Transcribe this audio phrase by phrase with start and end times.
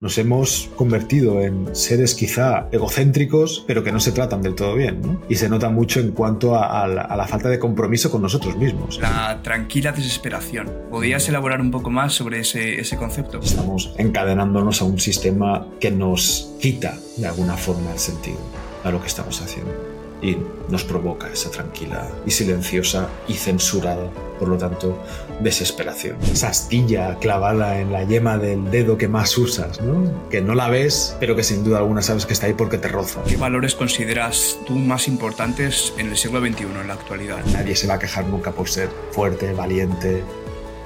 [0.00, 5.00] nos hemos convertido en seres quizá egocéntricos, pero que no se tratan del todo bien.
[5.00, 5.22] ¿no?
[5.28, 8.98] Y se nota mucho en cuanto a, la, falta de compromiso con nosotros mismos.
[9.00, 10.70] La tranquila desesperación.
[10.90, 13.40] ¿Podrías elaborar un poco más sobre ese, ese concepto?
[13.40, 18.38] Estamos encadenándonos a un sistema que nos quita de alguna forma el sentido
[18.84, 19.95] a lo que estamos haciendo
[20.26, 20.36] y
[20.68, 24.10] nos provoca esa tranquila y silenciosa y censurada,
[24.40, 24.98] por lo tanto,
[25.40, 26.16] desesperación.
[26.32, 30.28] Esa astilla clavada en la yema del dedo que más usas, ¿no?
[30.28, 32.88] Que no la ves, pero que sin duda alguna sabes que está ahí porque te
[32.88, 33.22] roza.
[33.22, 37.38] ¿Qué valores consideras tú más importantes en el siglo XXI, en la actualidad?
[37.52, 40.24] Nadie se va a quejar nunca por ser fuerte, valiente,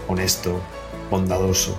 [0.06, 0.60] honesto,
[1.10, 1.78] bondadoso.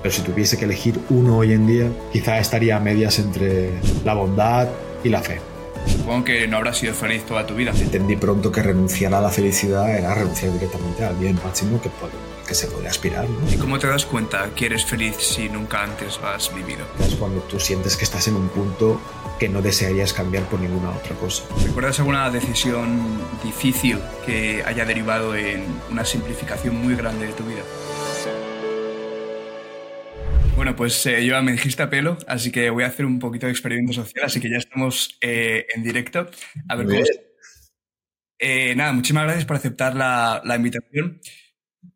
[0.00, 3.70] Pero si tuviese que elegir uno hoy en día, quizá estaría a medias entre
[4.04, 4.68] la bondad
[5.02, 5.40] y la fe.
[5.86, 7.72] Supongo que no habrás sido feliz toda tu vida.
[7.72, 11.90] Entendí pronto que renunciar a la felicidad era renunciar directamente al bien máximo que,
[12.46, 13.26] que se puede aspirar.
[13.50, 16.84] ¿Y cómo te das cuenta que eres feliz si nunca antes has vivido?
[17.00, 19.00] Es cuando tú sientes que estás en un punto
[19.38, 21.44] que no desearías cambiar por ninguna otra cosa.
[21.64, 23.00] ¿Recuerdas alguna decisión
[23.42, 27.62] difícil que haya derivado en una simplificación muy grande de tu vida?
[30.60, 33.46] Bueno, pues eh, yo me dijiste a pelo, así que voy a hacer un poquito
[33.46, 36.28] de experimento social, así que ya estamos eh, en directo.
[36.68, 37.00] A ver cómo
[38.38, 41.18] eh, nada, muchísimas gracias por aceptar la, invitación.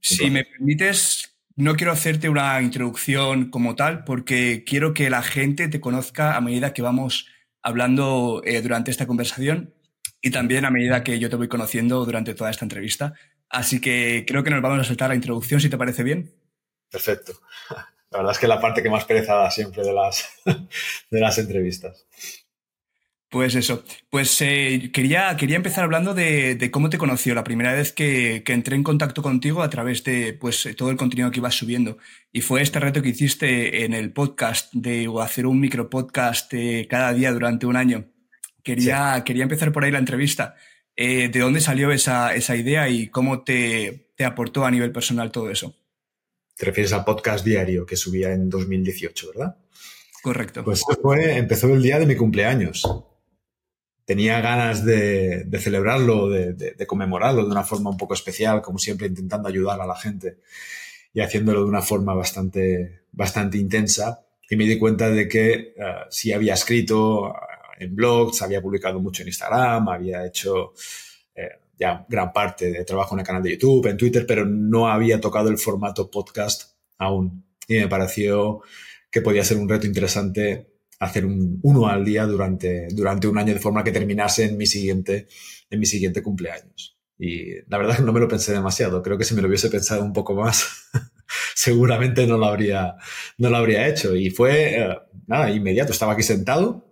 [0.00, 5.68] Si me permites, no quiero hacerte una introducción como tal, porque quiero que la gente
[5.68, 7.28] te conozca a medida que vamos
[7.62, 9.74] hablando durante esta conversación
[10.22, 13.12] y también a medida que yo te voy conociendo durante toda esta entrevista.
[13.50, 16.32] Así que creo que nos vamos a saltar la introducción, si te parece bien.
[16.90, 17.38] Perfecto.
[18.14, 20.24] La verdad es que es la parte que más perezada siempre de las,
[21.10, 22.06] de las entrevistas.
[23.28, 23.82] Pues eso.
[24.08, 28.76] Pues eh, quería, quería empezar hablando de, cómo te conoció la primera vez que, entré
[28.76, 31.98] en contacto contigo a través de pues, todo el contenido que ibas subiendo.
[32.30, 36.86] Y fue este reto que hiciste en el podcast de hacer un micro podcast eh,
[36.88, 38.04] cada día durante un año.
[38.62, 40.54] Quería, quería empezar por ahí la entrevista.
[40.94, 45.32] Eh, ¿De dónde salió esa, esa idea y cómo te, te aportó a nivel personal
[45.32, 45.74] todo eso?
[46.56, 49.56] Te refieres al podcast diario que subía en 2018, ¿verdad?
[50.22, 50.64] Correcto.
[50.64, 52.88] Pues fue, empezó el día de mi cumpleaños.
[54.04, 59.48] Tenía ganas de, celebrarlo, de, conmemorarlo de una forma un poco especial, como siempre intentando
[59.48, 60.38] ayudar a la gente
[61.12, 64.26] y haciéndolo de una forma bastante, bastante intensa.
[64.48, 67.34] Y me di cuenta de que uh, sí había escrito uh,
[67.78, 70.74] en blogs, había publicado mucho en Instagram, había hecho
[71.34, 74.88] eh, ya gran parte de trabajo en el canal de YouTube, en Twitter, pero no
[74.88, 77.44] había tocado el formato podcast aún.
[77.68, 78.62] Y me pareció
[79.10, 83.52] que podía ser un reto interesante hacer un, uno al día durante, durante un año
[83.52, 85.28] de forma que terminase en mi siguiente,
[85.70, 86.98] en mi siguiente cumpleaños.
[87.18, 89.02] Y la verdad es que no me lo pensé demasiado.
[89.02, 90.90] Creo que si me lo hubiese pensado un poco más,
[91.54, 92.96] seguramente no lo habría,
[93.38, 94.16] no lo habría hecho.
[94.16, 95.92] Y fue, eh, nada, inmediato.
[95.92, 96.84] Estaba aquí sentado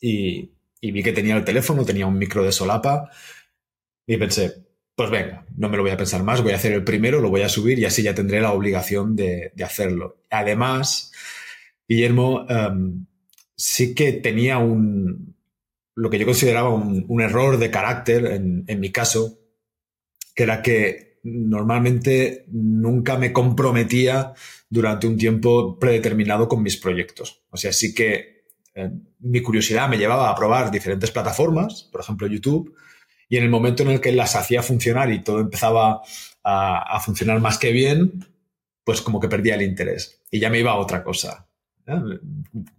[0.00, 3.10] y, y vi que tenía el teléfono, tenía un micro de solapa
[4.06, 6.84] y pensé, pues venga, no me lo voy a pensar más, voy a hacer el
[6.84, 10.22] primero, lo voy a subir y así ya tendré la obligación de, hacerlo.
[10.30, 11.12] Además,
[11.88, 13.06] Guillermo em,
[13.56, 15.36] sí que tenía un,
[15.94, 19.38] lo que yo consideraba un, error de carácter en, en, mi caso,
[20.34, 24.34] que era que normalmente nunca me comprometía
[24.68, 27.44] durante un tiempo predeterminado con mis proyectos.
[27.50, 28.34] O sea, sí que
[28.74, 32.74] eh, mi curiosidad me llevaba a probar diferentes plataformas, por ejemplo YouTube,
[33.34, 36.02] y en el momento en el que las hacía funcionar y todo empezaba
[36.44, 38.24] a, funcionar más que bien,
[38.84, 41.48] pues como que perdía el interés y ya me iba a otra cosa.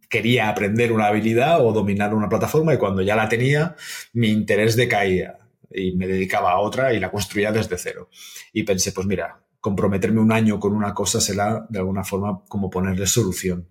[0.07, 3.75] Quería aprender una habilidad o dominar una plataforma y cuando ya la tenía,
[4.13, 5.39] mi interés decaía
[5.69, 8.09] y me dedicaba a otra y la construía desde cero.
[8.53, 12.69] Y pensé, pues mira, comprometerme un año con una cosa será de alguna forma como
[12.69, 13.67] ponerle solución,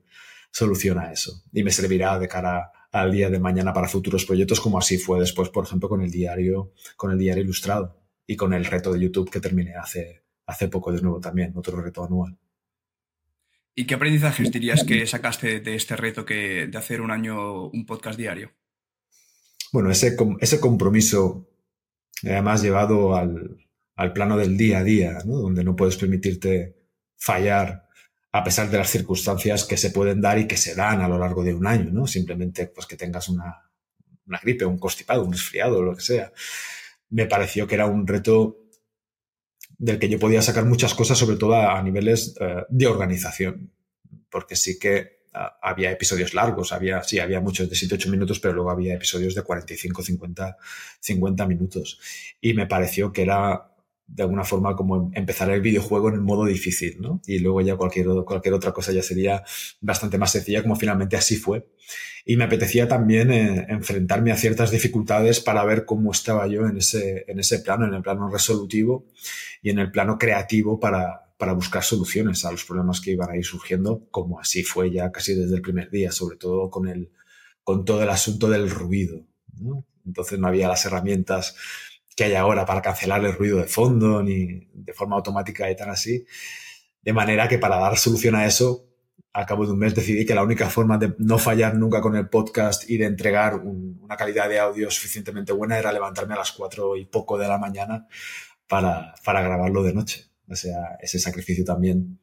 [0.50, 1.44] solución a eso.
[1.50, 5.18] Y me servirá de cara al día de mañana para futuros proyectos, como así fue
[5.18, 9.00] después, por ejemplo, con el diario, con el diario ilustrado y con el reto de
[9.00, 12.38] YouTube que terminé hace, hace poco de nuevo también, otro reto anual.
[13.74, 17.84] ¿Y qué aprendizajes dirías que sacaste de este reto que, de hacer un año un
[17.84, 18.52] podcast diario?
[19.72, 21.48] Bueno, ese, ese compromiso,
[22.22, 25.38] además llevado al, al plano del día a día, ¿no?
[25.38, 26.76] donde no puedes permitirte
[27.16, 27.83] fallar
[28.34, 31.18] a pesar de las circunstancias que se pueden dar y que se dan a lo
[31.18, 32.04] largo de un año, ¿no?
[32.08, 33.70] Simplemente pues que tengas una,
[34.42, 36.32] gripe, un constipado, un resfriado, lo que sea.
[37.10, 38.66] Me pareció que era un reto
[39.78, 43.70] del que yo podía sacar muchas cosas, sobre todo a, niveles eh, de organización,
[44.28, 48.52] porque sí que ah, había episodios largos, había, sí, había muchos de 7-8 minutos, pero
[48.52, 50.56] luego había episodios de 45, 50,
[50.98, 52.00] 50 minutos.
[52.40, 53.73] Y me pareció que era
[54.06, 57.20] de alguna forma como empezar el videojuego en el modo difícil, ¿no?
[57.26, 59.42] Y luego ya cualquier, cualquier otra cosa ya sería
[59.80, 61.68] bastante más sencilla, como finalmente así fue.
[62.24, 66.78] Y me apetecía también eh, enfrentarme a ciertas dificultades para ver cómo estaba yo en
[66.78, 69.06] ese, en ese plano, en el plano resolutivo
[69.62, 73.36] y en el plano creativo para, para buscar soluciones a los problemas que iban a
[73.36, 77.10] ir surgiendo, como así fue ya casi desde el primer día, sobre todo con, el,
[77.62, 79.26] con todo el asunto del ruido.
[79.60, 79.84] ¿no?
[80.06, 81.56] Entonces no había las herramientas
[82.16, 85.90] que hay ahora para cancelar el ruido de fondo, ni de forma automática y tan
[85.90, 86.26] así.
[87.02, 88.88] De manera que para dar solución a eso,
[89.32, 92.14] a cabo de un mes decidí que la única forma de no fallar nunca con
[92.14, 96.52] el podcast y de entregar una calidad de audio suficientemente buena era levantarme a las
[96.52, 98.06] cuatro y poco de la mañana
[98.68, 100.30] para, para grabarlo de noche.
[100.48, 102.20] O sea, ese sacrificio también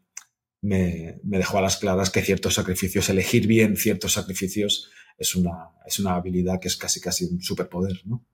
[0.62, 5.72] me, me, dejó a las claras que ciertos sacrificios, elegir bien ciertos sacrificios, es una,
[5.86, 8.26] es una habilidad que es casi casi un superpoder, ¿no?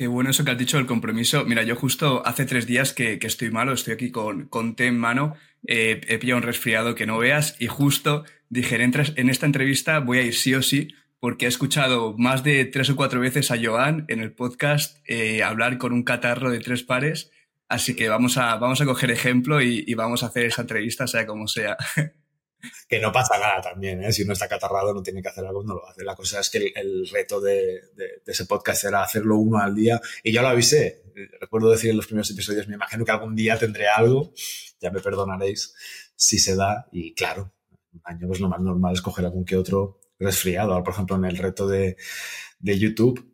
[0.00, 1.44] Qué bueno eso que has dicho del compromiso.
[1.44, 4.96] Mira, yo justo hace tres días que, estoy malo, estoy aquí con, con té en
[4.96, 5.34] mano,
[5.66, 9.98] eh, he pillado un resfriado que no veas y justo dije, en, en esta entrevista
[9.98, 10.88] voy a ir sí o sí
[11.18, 15.42] porque he escuchado más de tres o cuatro veces a Joan en el podcast eh,
[15.42, 17.30] hablar con un catarro de tres pares,
[17.68, 21.06] así que vamos a, vamos a coger ejemplo y, y vamos a hacer esa entrevista,
[21.08, 21.76] sea como sea.
[22.88, 24.12] que no pasa nada también, ¿eh?
[24.12, 26.04] si uno está catarrado no tiene que hacer algo, no lo hace.
[26.04, 27.80] La cosa es que el, reto de,
[28.26, 31.04] ese podcast era hacerlo uno al día y ya lo avisé.
[31.40, 34.32] Recuerdo decir en los primeros episodios, me imagino que algún día tendré algo,
[34.80, 35.74] ya me perdonaréis
[36.14, 37.52] si se da y claro,
[37.92, 40.82] un año pues lo más normal es coger algún que otro resfriado.
[40.84, 41.96] Por ejemplo, en el reto de,
[42.58, 43.32] de YouTube,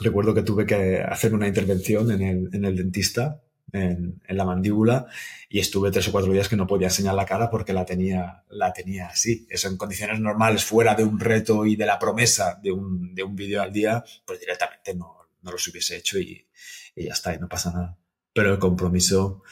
[0.00, 3.42] recuerdo que tuve que hacer una intervención en el, en el dentista
[3.72, 5.06] en, la mandíbula
[5.48, 8.44] y estuve tres o cuatro días que no podía enseñar la cara porque la tenía,
[8.50, 9.46] la tenía así.
[9.50, 13.22] Eso en condiciones normales, fuera de un reto y de la promesa de un, de
[13.22, 16.46] un vídeo al día, pues directamente no, no los hubiese hecho y,
[16.94, 17.98] y ya está, y no pasa nada.
[18.32, 19.42] Pero el compromiso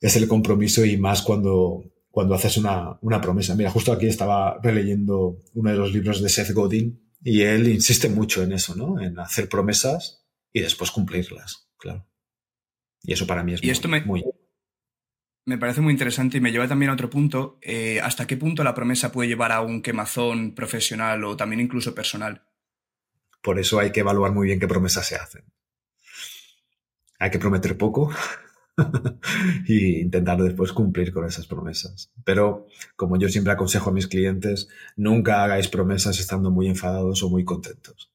[0.00, 3.54] es el compromiso y más cuando, cuando haces una, una promesa.
[3.54, 8.08] Mira, justo aquí estaba releyendo uno de los libros de Seth Godin y él insiste
[8.08, 9.00] mucho en eso, ¿no?
[9.00, 12.06] En hacer promesas y después cumplirlas, claro.
[13.04, 14.24] Y eso para mí es y esto me, muy...
[15.46, 17.58] Me parece muy interesante y me lleva también a otro punto.
[17.60, 21.94] Eh, ¿Hasta qué punto la promesa puede llevar a un quemazón profesional o también incluso
[21.94, 22.42] personal?
[23.42, 25.44] Por eso hay que evaluar muy bien qué promesas se hacen.
[27.18, 28.10] Hay que prometer poco
[29.66, 32.10] y intentar después cumplir con esas promesas.
[32.24, 32.66] Pero,
[32.96, 37.44] como yo siempre aconsejo a mis clientes, nunca hagáis promesas estando muy enfadados o muy
[37.44, 38.13] contentos.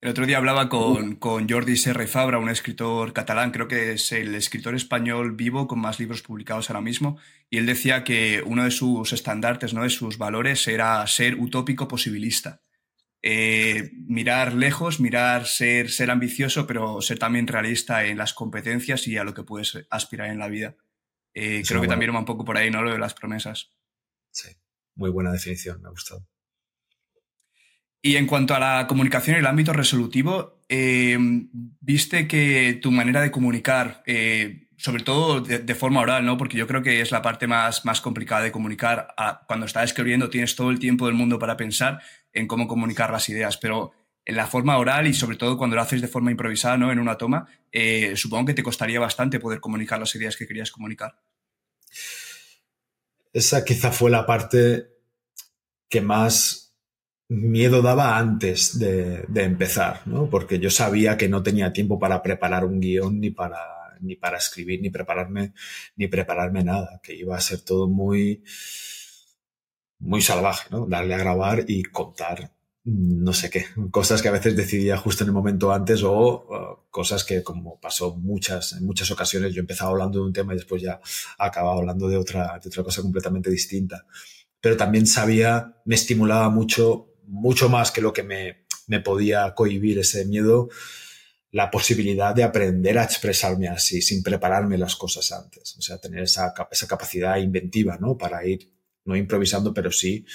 [0.00, 4.12] El otro día hablaba con, con Jordi Serra Fabra, un escritor catalán, creo que es
[4.12, 7.18] el escritor español vivo con más libros publicados ahora mismo,
[7.50, 9.82] y él decía que uno de sus estandartes, ¿no?
[9.82, 12.62] de sus valores, era ser utópico posibilista.
[13.22, 19.16] Eh, mirar lejos, mirar ser, ser ambicioso, pero ser también realista en las competencias y
[19.16, 20.76] a lo que puedes aspirar en la vida.
[21.34, 22.82] Eh, creo que también va un poco por ahí, ¿no?
[22.82, 23.72] Lo de las promesas.
[24.30, 24.50] Sí,
[24.94, 26.24] muy buena definición, me ha gustado.
[28.00, 31.18] Y en cuanto a la comunicación en el ámbito resolutivo, eh,
[31.80, 36.36] viste que tu manera de comunicar, eh, sobre todo de, forma oral, ¿no?
[36.36, 39.14] Porque yo creo que es la parte más, más complicada de comunicar.
[39.48, 42.00] cuando estás escribiendo tienes todo el tiempo del mundo para pensar
[42.32, 43.92] en cómo comunicar las ideas, pero
[44.24, 46.92] en la forma oral y sobre todo cuando lo haces de forma improvisada, ¿no?
[46.92, 50.70] En una toma, eh, supongo que te costaría bastante poder comunicar las ideas que querías
[50.70, 51.18] comunicar.
[53.32, 54.90] Esa quizá fue la parte
[55.88, 56.67] que más
[57.28, 60.28] miedo daba antes de, empezar, ¿no?
[60.30, 63.58] Porque yo sabía que no tenía tiempo para preparar un guion ni para,
[64.00, 65.52] ni para escribir, ni prepararme,
[65.96, 68.42] ni prepararme nada, que iba a ser todo muy,
[69.98, 70.86] muy salvaje, ¿no?
[70.86, 72.52] Darle a grabar y contar
[72.90, 77.22] no sé qué, cosas que a veces decidía justo en el momento antes o cosas
[77.22, 80.80] que como pasó muchas, en muchas ocasiones yo empezaba hablando de un tema y después
[80.80, 80.98] ya
[81.36, 84.06] acababa hablando de otra, de otra cosa completamente distinta.
[84.60, 89.98] Pero también sabía, me estimulaba mucho mucho más que lo que me, me podía cohibir
[89.98, 90.68] ese miedo,
[91.50, 95.76] la posibilidad de aprender a expresarme así, sin prepararme las cosas antes.
[95.78, 98.16] O sea, tener esa, esa capacidad inventiva, ¿no?
[98.18, 98.70] Para ir,
[99.04, 100.26] no improvisando, pero sí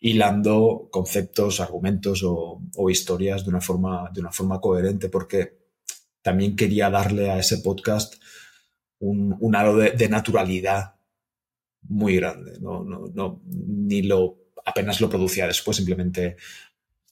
[0.00, 5.58] hilando conceptos, argumentos o, o, historias de una, forma, de una forma coherente, porque
[6.22, 8.14] también quería darle a ese podcast
[8.98, 10.96] un, un halo de, naturalidad
[11.82, 12.58] muy grande.
[12.60, 16.36] No, no, no, ni lo apenas lo producía después, simplemente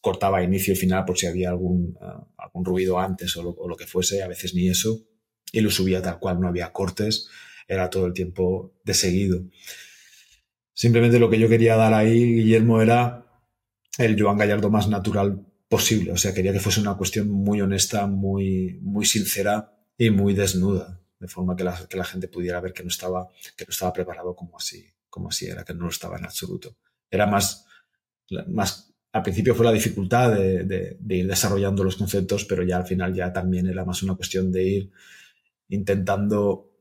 [0.00, 3.66] cortaba inicio y final por si había algún, uh, algún ruido antes o lo, o
[3.66, 5.06] lo, que fuese, a veces ni eso,
[5.50, 7.28] y lo subía tal cual, no había cortes,
[7.66, 9.44] era todo el tiempo de seguido.
[10.74, 13.24] Simplemente lo que yo quería dar ahí, Guillermo, era
[13.96, 16.12] el Joan Gallardo más natural posible.
[16.12, 21.00] O sea, quería que fuese una cuestión muy honesta, muy, muy sincera y muy desnuda,
[21.18, 23.92] de forma que la, que la gente pudiera ver que no estaba, que no estaba
[23.92, 26.76] preparado como así, como así era, que no lo estaba en absoluto.
[27.14, 27.66] Era más,
[28.48, 32.86] más al principio fue la dificultad de, de, ir desarrollando los conceptos, pero ya al
[32.86, 34.90] final ya también era más una cuestión de ir
[35.68, 36.72] intentando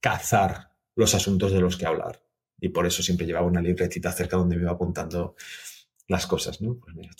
[0.00, 2.22] cazar los asuntos de los que hablar.
[2.58, 5.36] Y por eso siempre llevaba una libretita cerca donde me iba apuntando
[6.08, 6.78] las cosas, ¿no?
[6.78, 7.10] Pues mira,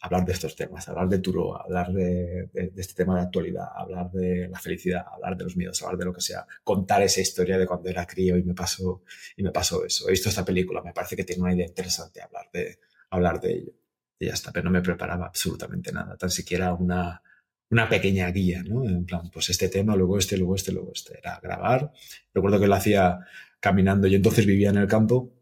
[0.00, 4.10] hablar de estos temas, hablar de Turo, hablar de, de, este tema de actualidad, hablar
[4.10, 7.58] de la felicidad, hablar de los miedos, hablar de lo que sea, contar esa historia
[7.58, 9.02] de cuando era crío y me pasó,
[9.36, 10.08] y me pasó eso.
[10.08, 12.78] He visto esta película, me parece que tiene una idea interesante hablar de,
[13.10, 13.72] hablar de ello
[14.18, 17.22] y ya está, pero no me preparaba absolutamente nada, tan siquiera una,
[17.70, 18.84] una pequeña guía, ¿no?
[18.84, 21.18] En plan, pues este tema, luego este, luego este, luego este.
[21.18, 21.92] Era grabar.
[22.34, 23.20] Recuerdo que lo hacía
[23.60, 24.08] caminando.
[24.08, 25.32] Yo entonces vivía en el campo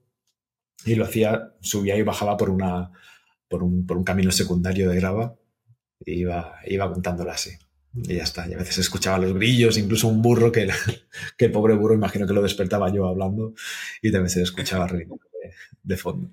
[0.84, 2.90] y lo hacía, subía y bajaba por, una,
[3.48, 5.36] por, un, por un camino secundario de grava
[6.04, 7.50] e iba, iba contándolo así.
[7.94, 8.48] Y ya está.
[8.48, 10.68] Y a veces escuchaba los grillos, incluso un burro que,
[11.38, 13.54] que el pobre burro, imagino que lo despertaba yo hablando
[14.02, 15.06] y también se escuchaba de,
[15.82, 16.30] de fondo.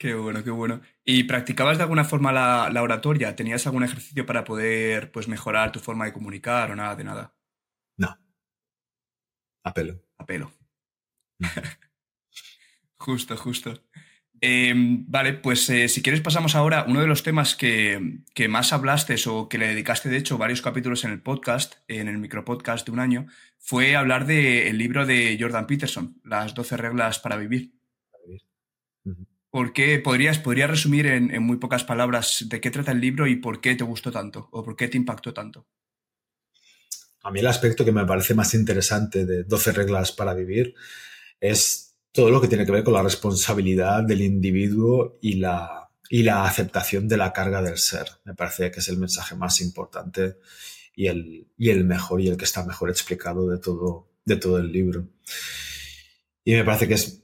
[0.00, 0.80] Qué bueno, qué bueno.
[1.04, 3.36] ¿Y practicabas de alguna forma la, oratoria?
[3.36, 7.36] ¿Tenías algún ejercicio para poder pues, mejorar tu forma de comunicar o nada de nada?
[7.98, 8.16] No.
[9.62, 10.02] A pelo.
[10.16, 10.50] A pelo.
[12.96, 13.74] justo, justo.
[14.42, 18.72] Em, vale, pues eh, si quieres pasamos ahora, uno de los temas que, que, más
[18.72, 22.86] hablaste o que le dedicaste de hecho varios capítulos en el podcast, en el micropodcast
[22.86, 23.26] de un año,
[23.58, 27.74] fue hablar del libro de Jordan Peterson, Las 12 reglas para vivir.
[29.50, 33.36] ¿Por qué podrías, podrías resumir en, muy pocas palabras de qué trata el libro y
[33.36, 35.66] por qué te gustó tanto o por qué te impactó tanto?
[37.22, 40.74] A mí el aspecto que me parece más interesante de 12 reglas para vivir
[41.40, 46.22] es todo lo que tiene que ver con la responsabilidad del individuo y la, y
[46.22, 48.06] la aceptación de la carga del ser.
[48.24, 50.38] Me parece que es el mensaje más importante
[50.94, 54.58] y el, y el mejor y el que está mejor explicado de todo, de todo
[54.58, 55.08] el libro.
[56.44, 57.22] Y me parece que es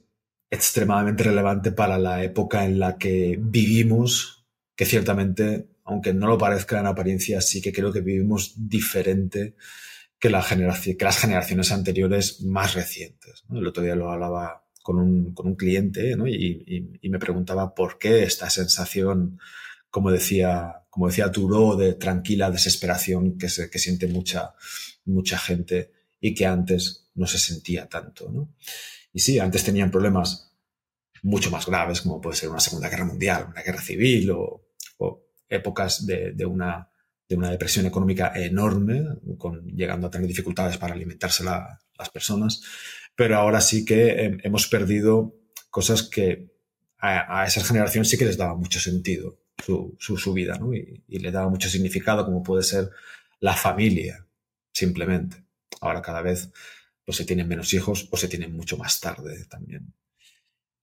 [0.49, 6.79] extremadamente relevante para la época en la que vivimos, que ciertamente, aunque no lo parezca
[6.79, 9.55] en apariencia, sí que creo que vivimos diferente
[10.19, 13.43] que, la generación, que las generaciones anteriores más recientes.
[13.51, 18.23] El otro día lo hablaba con un, con un cliente y, me preguntaba por qué
[18.23, 19.37] esta sensación,
[19.89, 24.53] como decía, como decía Turo, de tranquila desesperación que, se, que siente mucha,
[25.03, 25.91] mucha gente
[26.21, 28.31] y que antes no se sentía tanto.
[28.31, 28.55] ¿no?
[29.11, 30.53] Y sí, antes tenían problemas
[31.21, 34.63] mucho más graves, como puede ser una Segunda Guerra Mundial, una guerra civil o,
[35.49, 36.89] épocas de, una,
[37.27, 39.03] de una depresión económica enorme,
[39.37, 42.61] con, llegando a tener dificultades para alimentarse las personas.
[43.17, 45.35] Pero ahora sí que hemos perdido
[45.71, 46.51] cosas que
[46.99, 50.73] a, esas generaciones sí que les daba mucho sentido su, su, vida ¿no?
[50.73, 52.91] y, y le daba mucho significado, como puede ser
[53.39, 54.25] la familia,
[54.71, 55.43] simplemente.
[55.81, 56.51] Ahora cada vez
[57.07, 59.93] o se tienen menos hijos o se tienen mucho más tarde también.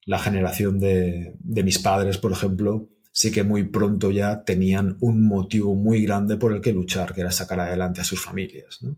[0.05, 5.25] La generación de, de mis padres, por ejemplo, sí que muy pronto ya tenían un
[5.25, 8.81] motivo muy grande por el que luchar, que era sacar adelante a sus familias.
[8.81, 8.97] ¿no?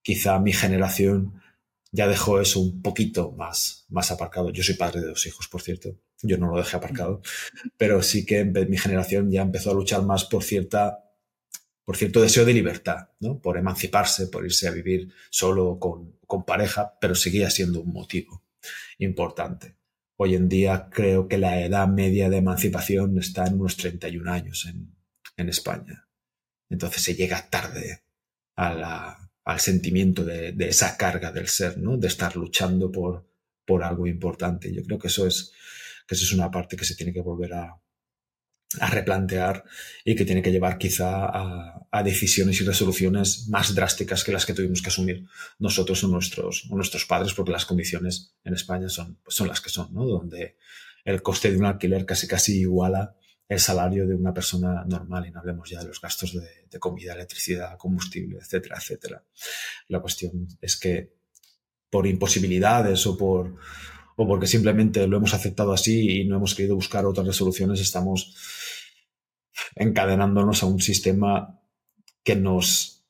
[0.00, 1.42] Quizá mi generación
[1.94, 4.50] ya dejó eso un poquito más, más aparcado.
[4.50, 5.96] Yo soy padre de dos hijos, por cierto.
[6.22, 7.22] Yo no lo dejé aparcado.
[7.76, 11.00] Pero sí que mi generación ya empezó a luchar más por cierta
[11.84, 13.40] por cierto deseo de libertad, ¿no?
[13.40, 18.42] por emanciparse, por irse a vivir solo con, con pareja, pero seguía siendo un motivo
[18.98, 19.76] importante.
[20.16, 24.66] Hoy en día creo que la edad media de emancipación está en unos 31 años
[24.66, 24.96] en,
[25.36, 26.08] en España.
[26.70, 28.02] Entonces se llega tarde
[28.56, 31.96] a la, al sentimiento de, de, esa carga del ser, ¿no?
[31.96, 33.28] de estar luchando por,
[33.64, 34.72] por algo importante.
[34.72, 35.52] Yo creo que eso es,
[36.06, 37.78] que eso es una parte que se tiene que volver a,
[38.80, 39.64] a replantear
[40.04, 44.46] y que tiene que llevar quizá a, a, decisiones y resoluciones más drásticas que las
[44.46, 45.24] que tuvimos que asumir
[45.58, 49.70] nosotros o nuestros, o nuestros padres, porque las condiciones en España son, son las que
[49.70, 50.06] son, ¿no?
[50.06, 50.56] donde
[51.04, 53.14] el coste de un alquiler casi casi iguala
[53.48, 57.12] el salario de una persona normal y no hablemos ya de los gastos de, comida,
[57.14, 59.24] electricidad, combustible, etcétera, etcétera.
[59.88, 61.14] La cuestión es que
[61.90, 63.56] por imposibilidades o por,
[64.16, 68.34] o porque simplemente lo hemos aceptado así y no hemos querido buscar otras resoluciones, estamos
[69.76, 71.60] encadenándonos a un sistema
[72.24, 73.04] que nos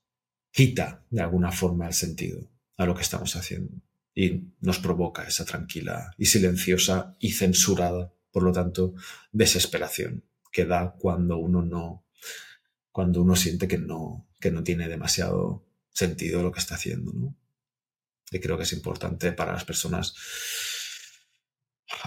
[0.50, 3.74] quita de alguna forma el sentido a lo que estamos haciendo
[4.14, 8.94] y nos provoca esa tranquila y silenciosa y censurada, por lo tanto,
[9.30, 12.04] desesperación que da cuando uno no,
[12.90, 17.12] cuando uno siente que no, que no tiene demasiado sentido lo que está haciendo.
[18.32, 20.16] Y creo que es importante para las personas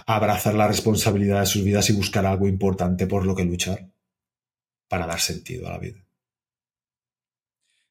[0.04, 3.90] abrazar la responsabilidad de sus vidas y buscar algo importante por lo que luchar
[4.86, 6.04] para dar sentido a la vida.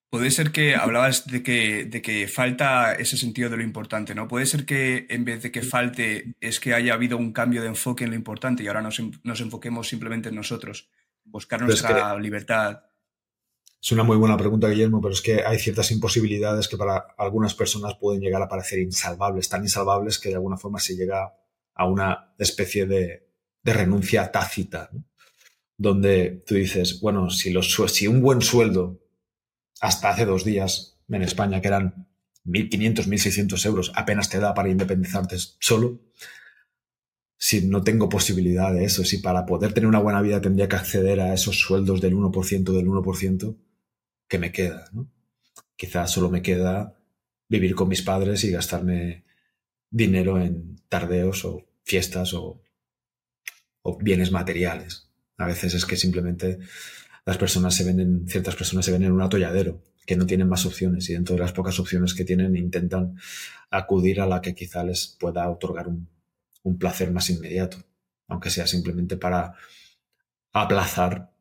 [0.10, 4.30] Puede ser que hablabas de que, de que falta ese sentido de lo importante, ¿no?
[4.30, 7.68] Puede ser que en vez de que falte es que haya habido un cambio de
[7.68, 10.90] enfoque en lo importante y ahora nos, nos enfoquemos simplemente en nosotros,
[11.26, 12.84] buscar nuestra libertad.
[13.82, 17.54] Es una muy buena pregunta, Guillermo, pero es que hay ciertas imposibilidades que para algunas
[17.54, 21.34] personas pueden llegar a parecer insalvables, tan insalvables que de alguna forma se llega
[21.74, 23.28] a una especie de,
[23.62, 24.90] de renuncia tácita,
[25.78, 29.02] donde tú dices, bueno, si, los, si un buen sueldo
[29.82, 32.08] hasta hace dos días en España, que eran
[32.46, 36.00] 1.500, 1.600 euros, apenas te da para independizarte solo.
[37.38, 40.76] Si no tengo posibilidad de eso, si para poder tener una buena vida tendría que
[40.76, 43.58] acceder a esos sueldos del 1% del 1%,
[44.28, 44.90] ¿qué me queda?
[44.92, 45.12] ¿no?
[45.76, 46.98] Quizás solo me queda
[47.48, 49.26] vivir con mis padres y gastarme
[49.90, 52.62] dinero en tardeos o fiestas o
[54.02, 55.10] bienes materiales.
[55.38, 56.60] A veces es que simplemente
[57.28, 60.48] las personas se ven en, ciertas personas se ven en un atolladero, que no tienen
[60.48, 63.18] más opciones y dentro de las pocas opciones que tienen intentan
[63.70, 66.08] acudir a la que quizá les pueda otorgar un,
[66.80, 67.84] placer más inmediato,
[68.30, 69.56] aunque sea simplemente para
[70.54, 71.34] aplazar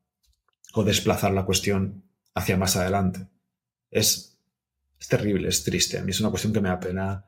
[0.73, 2.03] o desplazar la cuestión
[2.35, 3.29] hacia más adelante.
[3.89, 4.37] Es,
[4.99, 5.99] es terrible, es triste.
[5.99, 7.25] A mí es una cuestión que me apena,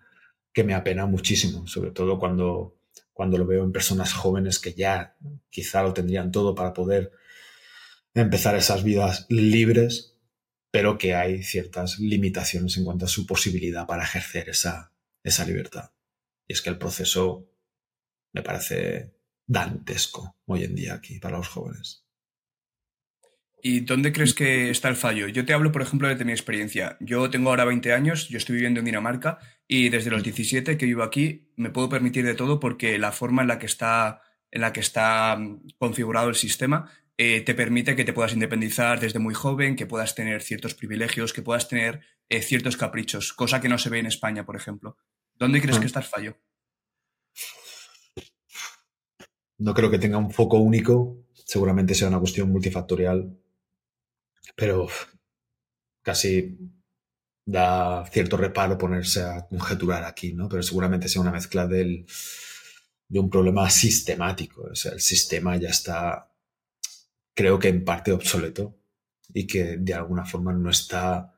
[0.52, 2.76] que me apena muchísimo, sobre todo cuando,
[3.12, 5.16] cuando lo veo en personas jóvenes que ya
[5.48, 7.12] quizá lo tendrían todo para poder
[8.14, 10.16] empezar esas vidas libres,
[10.70, 15.90] pero que hay ciertas limitaciones en cuanto a su posibilidad para ejercer esa, esa libertad.
[16.46, 17.50] Y es que el proceso
[18.32, 19.14] me parece
[19.46, 22.04] dantesco hoy en día aquí para los jóvenes.
[23.60, 25.26] ¿Y dónde crees que está el fallo?
[25.26, 26.96] Yo te hablo, por ejemplo, de mi experiencia.
[27.00, 30.86] Yo tengo ahora 20 años, yo estoy viviendo en Dinamarca y desde los 17 que
[30.86, 34.22] vivo aquí me puedo permitir de todo porque la forma en la que está,
[34.52, 36.88] en la que está mm, configurado el sistema
[37.20, 41.32] eh, te permite que te puedas independizar desde muy joven, que puedas tener ciertos privilegios,
[41.32, 44.96] que puedas tener eh, ciertos caprichos, cosa que no se ve en España, por ejemplo.
[45.34, 45.80] ¿Dónde crees mm.
[45.80, 46.38] que está el fallo?
[49.58, 53.36] No creo que tenga un foco único, seguramente sea una cuestión multifactorial,
[54.54, 54.86] pero
[56.02, 56.56] casi
[57.44, 60.48] da cierto reparo ponerse a conjeturar aquí, ¿no?
[60.48, 62.06] Pero seguramente sea una mezcla del,
[63.08, 64.68] de un problema sistemático.
[64.70, 66.27] O sea, el sistema ya está
[67.38, 68.76] creo que en parte obsoleto
[69.32, 71.36] y que de alguna forma no está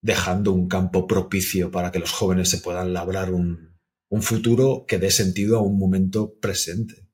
[0.00, 3.76] dejando un campo propicio para que los jóvenes se puedan labrar un,
[4.22, 7.06] futuro que dé sentido a un momento presente.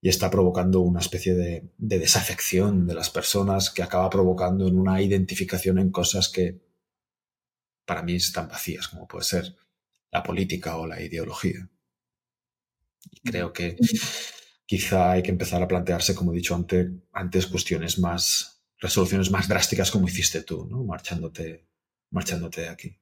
[0.00, 4.78] Y está provocando una especie de, de, desafección de las personas que acaba provocando en
[4.78, 6.62] una identificación en cosas que
[7.84, 9.56] para mí están vacías, como puede ser
[10.10, 11.68] la política o la ideología.
[13.10, 13.76] Y creo que
[14.70, 19.48] quizá hay que empezar a plantearse, como he dicho antes, antes cuestiones más, resoluciones más
[19.48, 20.84] drásticas como hiciste tú, ¿no?
[20.84, 21.66] Marchándote,
[22.12, 22.96] marchándote de aquí.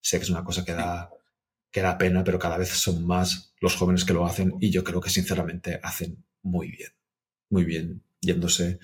[0.00, 1.10] Sé que es una cosa que da,
[1.72, 4.84] que da pena, pero cada vez son más los jóvenes que lo hacen y yo
[4.84, 6.92] creo que sinceramente hacen muy bien,
[7.48, 8.78] muy bien, yéndose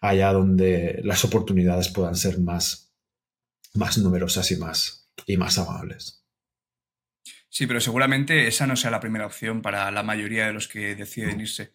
[0.00, 2.92] allá donde las oportunidades puedan ser más,
[3.72, 6.23] más numerosas y más, y más amables.
[7.54, 10.96] Sí, pero seguramente esa no sea la primera opción para la mayoría de los que
[10.96, 11.70] deciden irse.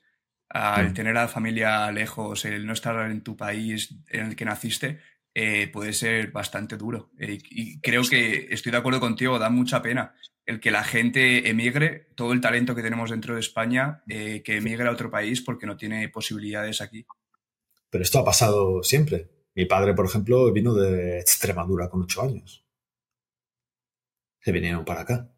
[0.76, 4.44] El tener a la familia lejos, el no estar en tu país en el que
[4.44, 5.00] naciste,
[5.34, 7.12] eh, puede ser bastante duro.
[7.18, 10.14] Eh, y creo que estoy de acuerdo contigo, da mucha pena
[10.46, 14.58] el que la gente emigre, todo el talento que tenemos dentro de España, eh, que
[14.58, 17.06] emigre a otro país porque no tiene posibilidades aquí.
[17.90, 19.30] Pero esto ha pasado siempre.
[19.56, 22.66] Mi padre, por ejemplo, vino de Extremadura con ocho años.
[24.42, 25.30] Se vinieron para acá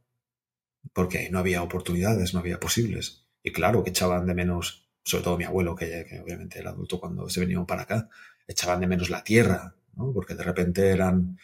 [0.93, 3.25] porque no había oportunidades, no había posibles.
[3.43, 7.29] Y claro que echaban de menos, sobre todo mi abuelo, que, obviamente era adulto cuando
[7.29, 8.09] se venían para acá,
[8.47, 10.11] echaban de menos la tierra, ¿no?
[10.13, 11.37] porque de repente eran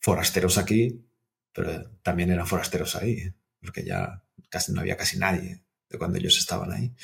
[0.00, 1.06] forasteros aquí,
[1.52, 6.38] pero también eran forasteros ahí, porque ya casi no había casi nadie de cuando ellos
[6.38, 6.94] estaban ahí.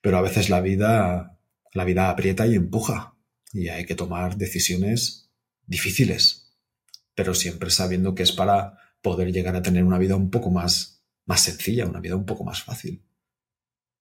[0.00, 1.38] Pero a veces la vida,
[1.72, 3.14] la vida aprieta y empuja,
[3.52, 5.30] y hay que tomar decisiones
[5.66, 6.54] difíciles,
[7.14, 10.95] pero siempre sabiendo que es para poder llegar a tener una vida un poco más
[11.26, 13.04] más sencilla, una vida un poco más fácil.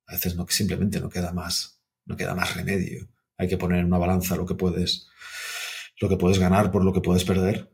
[0.08, 3.10] A veces no, simplemente no queda más, no queda más remedio.
[3.38, 5.08] Hay que poner en una balanza lo que puedes,
[6.00, 7.72] lo que puedes ganar por lo que puedes perder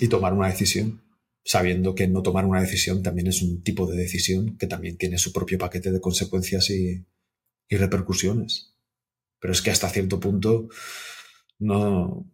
[0.00, 1.04] y tomar una decisión,
[1.44, 5.18] sabiendo que no tomar una decisión también es un tipo de decisión que también tiene
[5.18, 7.06] su propio paquete de consecuencias y,
[7.68, 8.74] y repercusiones.
[9.38, 10.68] Pero es que hasta cierto punto
[11.58, 12.33] no,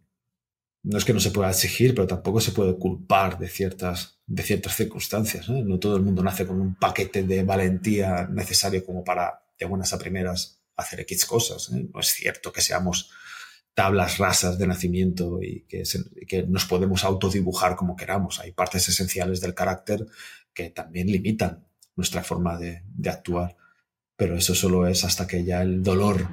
[0.83, 4.43] no es que no se pueda exigir, pero tampoco se puede culpar de ciertas, de
[4.43, 5.47] ciertas circunstancias.
[5.49, 5.79] ¿no?
[5.79, 9.99] todo el mundo nace con un paquete de valentía necesario como para, de buenas a
[9.99, 11.69] primeras, hacer X cosas.
[11.71, 11.87] ¿eh?
[11.93, 13.11] No es cierto que seamos
[13.73, 15.83] tablas rasas de nacimiento y que,
[16.27, 18.39] que nos podemos autodibujar como queramos.
[18.39, 20.05] Hay partes esenciales del carácter
[20.53, 21.65] que también limitan
[21.95, 23.55] nuestra forma de, de actuar
[24.21, 26.27] pero eso solo es hasta que ya el dolor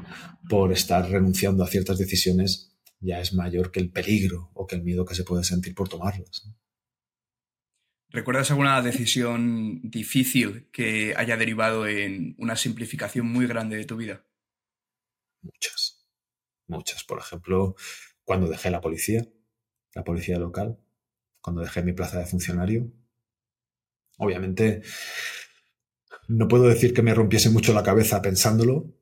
[0.46, 4.82] por estar renunciando a ciertas decisiones ya es mayor que el peligro o que el
[4.82, 6.50] miedo que se puede sentir por tomarlas.
[8.10, 14.24] ¿Recuerdas alguna decisión difícil que haya derivado en una simplificación muy grande de tu vida?
[15.42, 16.06] Muchas,
[16.66, 17.04] muchas.
[17.04, 17.76] Por ejemplo,
[18.24, 19.28] cuando dejé la policía,
[19.94, 20.78] la policía local,
[21.40, 22.90] cuando dejé mi plaza de funcionario.
[24.16, 24.82] Obviamente,
[26.28, 28.97] no puedo decir que me rompiese mucho la cabeza pensándolo,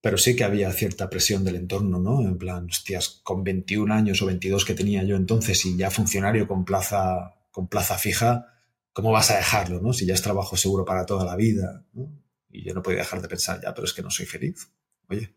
[0.00, 2.22] pero sí que había cierta presión del entorno, ¿no?
[2.22, 6.46] En plan, hostias, con 21 años o 22 que tenía yo entonces y ya funcionario
[6.46, 8.46] con plaza, con plaza fija,
[8.92, 9.92] ¿cómo vas a dejarlo, no?
[9.92, 12.12] Si ya es trabajo seguro para toda la vida, ¿no?
[12.50, 14.70] Y yo no podía dejar de pensar, ya, pero es que no soy feliz.
[15.08, 15.34] Oye,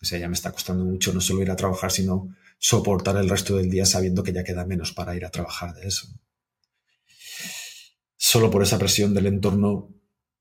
[0.00, 3.28] o sea, ya me está costando mucho no solo ir a trabajar, sino soportar el
[3.28, 6.08] resto del día sabiendo que ya queda menos para ir a trabajar de eso.
[8.16, 9.94] Solo por esa presión del entorno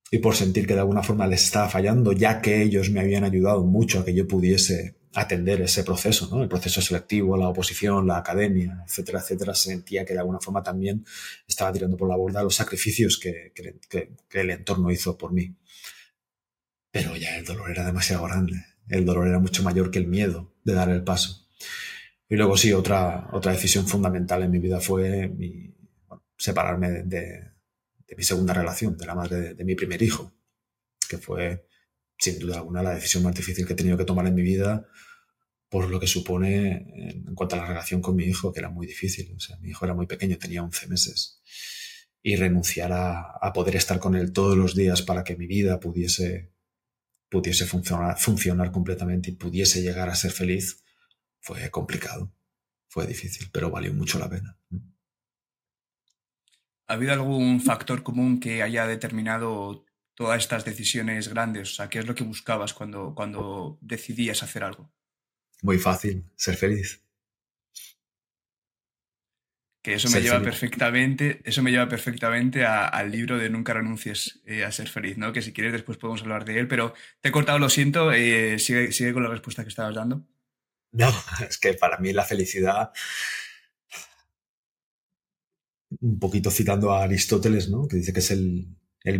[0.10, 3.24] y por sentir que de alguna forma les estaba fallando, ya que ellos me habían
[3.24, 6.44] ayudado mucho a que yo pudiese atender ese proceso, ¿no?
[6.44, 11.04] el proceso selectivo, la oposición, la academia, etcétera, etcétera, sentía que de alguna forma también
[11.48, 15.56] estaba tirando por la borda los sacrificios que, que, el entorno hizo por mí.
[16.92, 20.54] Pero ya el dolor era demasiado grande, el dolor era mucho mayor que el miedo
[20.64, 21.48] de dar el paso.
[22.30, 25.32] Y luego sí, otra, otra decisión fundamental en mi vida fue
[26.38, 27.52] separarme de, de
[28.16, 30.34] mi segunda relación, de la madre de, mi primer hijo,
[31.10, 31.68] que fue
[32.18, 34.88] sin duda alguna la decisión más difícil que he tenido que tomar en mi vida
[35.70, 38.88] por lo que supone en, cuanto a la relación con mi hijo, que era muy
[38.88, 39.34] difícil.
[39.36, 41.42] O sea, mi hijo era muy pequeño, tenía 11 meses.
[42.24, 46.54] Y renunciar a, poder estar con él todos los días para que mi vida pudiese,
[47.30, 50.84] pudiese funcionar, funcionar completamente y pudiese llegar a ser feliz
[51.40, 52.34] fue complicado,
[52.88, 54.58] fue difícil, pero valió mucho la pena.
[56.88, 61.72] ¿Ha habido algún factor común que haya determinado todas estas decisiones grandes?
[61.72, 64.90] O sea, ¿qué es lo que buscabas cuando, cuando decidías hacer algo?
[65.62, 67.04] Muy fácil, ser feliz.
[69.82, 74.66] Que eso me lleva perfectamente, eso me lleva perfectamente al libro de Nunca renuncies eh,
[74.66, 75.32] a ser feliz, ¿no?
[75.32, 78.60] Que si quieres después podemos hablar de él, pero te he cortado, lo siento, eh,
[78.60, 80.26] sigue, sigue con la respuesta que estabas dando.
[80.92, 81.10] No,
[81.48, 82.92] es que para mí la felicidad
[86.02, 87.88] un poquito citando a Aristóteles, ¿no?
[87.88, 88.68] que dice que es el,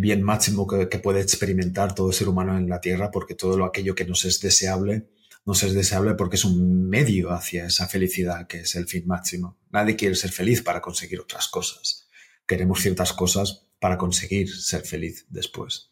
[0.00, 3.94] bien máximo que, puede experimentar todo ser humano en la Tierra, porque todo lo aquello
[3.94, 5.08] que nos es deseable,
[5.46, 9.58] nos es deseable porque es un medio hacia esa felicidad que es el fin máximo.
[9.70, 12.06] Nadie quiere ser feliz para conseguir otras cosas.
[12.46, 15.90] Queremos ciertas cosas para conseguir ser feliz después.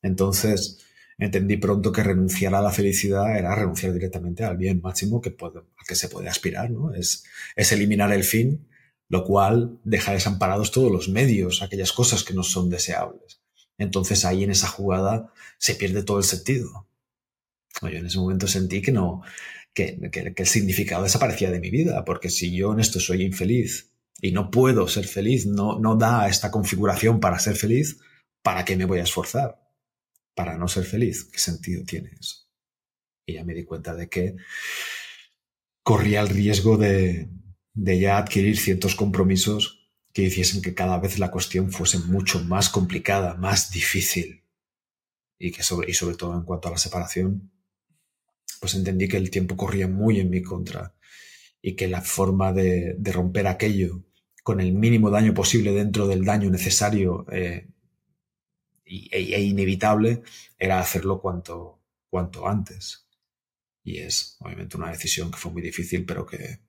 [0.00, 0.78] Entonces,
[1.18, 5.58] entendí pronto que renunciar a la felicidad era renunciar directamente al bien máximo que puede,
[5.58, 6.94] al que se puede aspirar, ¿no?
[6.94, 7.24] Es,
[7.56, 8.66] es eliminar el fin
[9.08, 13.40] lo cual deja desamparados todos los medios, aquellas cosas que no son deseables.
[13.78, 16.86] Entonces ahí en esa jugada se pierde todo el sentido.
[17.82, 19.22] Yo en ese momento sentí que no,
[19.74, 19.98] que,
[20.36, 23.90] el significado desaparecía de mi vida, porque si yo en esto soy infeliz
[24.20, 27.98] y no puedo ser feliz, no, no da esta configuración para ser feliz,
[28.42, 29.60] ¿para qué me voy a esforzar?
[30.34, 32.48] Para no ser feliz, ¿qué sentido tiene eso?
[33.26, 34.36] Y ya me di cuenta de que
[35.82, 37.28] corría el riesgo de,
[37.74, 42.68] de ya adquirir ciertos compromisos que hiciesen que cada vez la cuestión fuese mucho más
[42.68, 44.44] complicada, más difícil.
[45.38, 47.50] Y, que sobre, y sobre todo en cuanto a la separación,
[48.60, 50.94] pues entendí que el tiempo corría muy en mi contra
[51.60, 54.04] y que la forma de, romper aquello
[54.42, 57.68] con el mínimo daño posible dentro del daño necesario eh,
[58.84, 60.22] e, e, inevitable
[60.58, 63.08] era hacerlo cuanto, cuanto antes.
[63.82, 66.60] Y es obviamente una decisión que fue muy difícil, pero que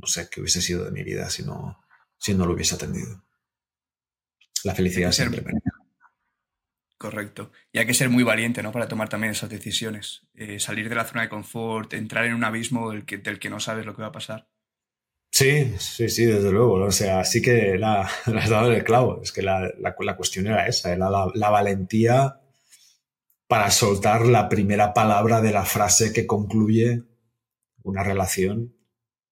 [0.00, 1.84] no sé qué hubiese sido de mi vida si no,
[2.18, 3.24] si no lo hubiese atendido.
[4.64, 5.42] La felicidad siempre
[6.98, 7.52] Correcto.
[7.72, 8.72] Y hay que ser muy valiente, ¿no?
[8.72, 10.22] Para tomar también esas decisiones.
[10.34, 13.50] Eh, salir de la zona de confort, entrar en un abismo del que, del que
[13.50, 14.48] no sabes lo que va a pasar.
[15.30, 16.74] Sí, sí, sí, desde luego.
[16.74, 19.20] O sea, sí que la, has dado el clavo.
[19.22, 22.40] Es que la, la, cuestión era esa, era la, la, valentía
[23.46, 27.02] para soltar la primera palabra de la frase que concluye
[27.82, 28.75] una relación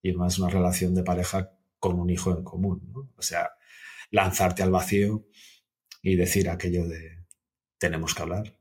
[0.05, 2.83] y más una relación de pareja con un hijo en común.
[2.93, 3.11] ¿no?
[3.17, 3.53] O sea,
[4.11, 5.27] lanzarte al vacío
[6.03, 7.25] y decir aquello de
[7.79, 8.55] tenemos que hablar.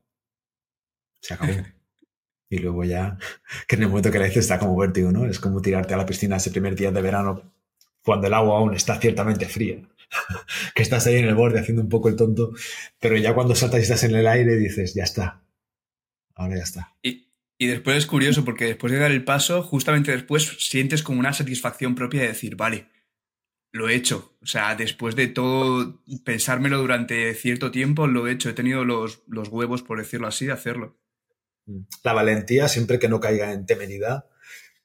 [1.20, 1.52] Se acabó.
[2.48, 3.18] y luego ya,
[3.68, 5.26] que en el momento que le dices está como vértigo, ¿no?
[5.26, 7.52] Es como tirarte a la piscina ese primer día de verano
[8.02, 9.86] cuando el agua aún está ciertamente fría.
[10.74, 12.52] que estás ahí en el borde haciendo un poco el tonto,
[12.98, 15.42] pero ya cuando saltas y estás en el aire dices, ya está.
[16.36, 16.96] ahora ya está.
[17.02, 17.23] Y,
[17.58, 21.32] y después es curioso porque después de dar el paso, justamente después sientes como una
[21.32, 22.88] satisfacción propia de decir, vale,
[23.70, 24.36] lo he hecho.
[24.42, 28.48] O sea, después de todo pensármelo durante cierto tiempo, lo he hecho.
[28.48, 30.98] He tenido los, los huevos, por decirlo así, de hacerlo.
[32.02, 34.26] La valentía, siempre que no caiga en temeridad,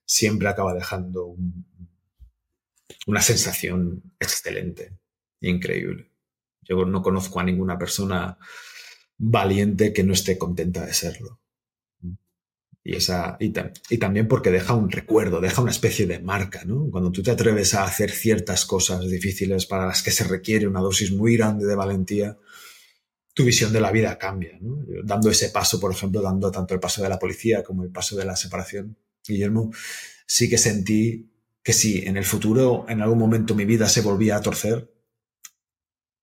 [0.05, 1.35] siempre acaba dejando
[3.05, 4.97] una sensación excelente,
[5.41, 6.11] increíble.
[6.61, 8.37] Yo no conozco a ninguna persona
[9.17, 11.39] valiente que no esté contenta de serlo.
[12.83, 13.51] Y, esa, y,
[13.97, 16.89] también porque deja un recuerdo, deja una especie de marca, ¿no?
[16.89, 20.79] Cuando tú te atreves a hacer ciertas cosas difíciles para las que se requiere una
[20.79, 22.37] dosis muy grande de valentía,
[23.33, 24.83] tu visión de la vida cambia, ¿no?
[25.03, 28.15] Dando ese paso, por ejemplo, dando tanto el paso de la policía como el paso
[28.15, 29.71] de la separación, Guillermo,
[30.25, 31.29] sí que sentí
[31.63, 34.91] que si en el futuro, en algún momento mi vida se volvía a torcer,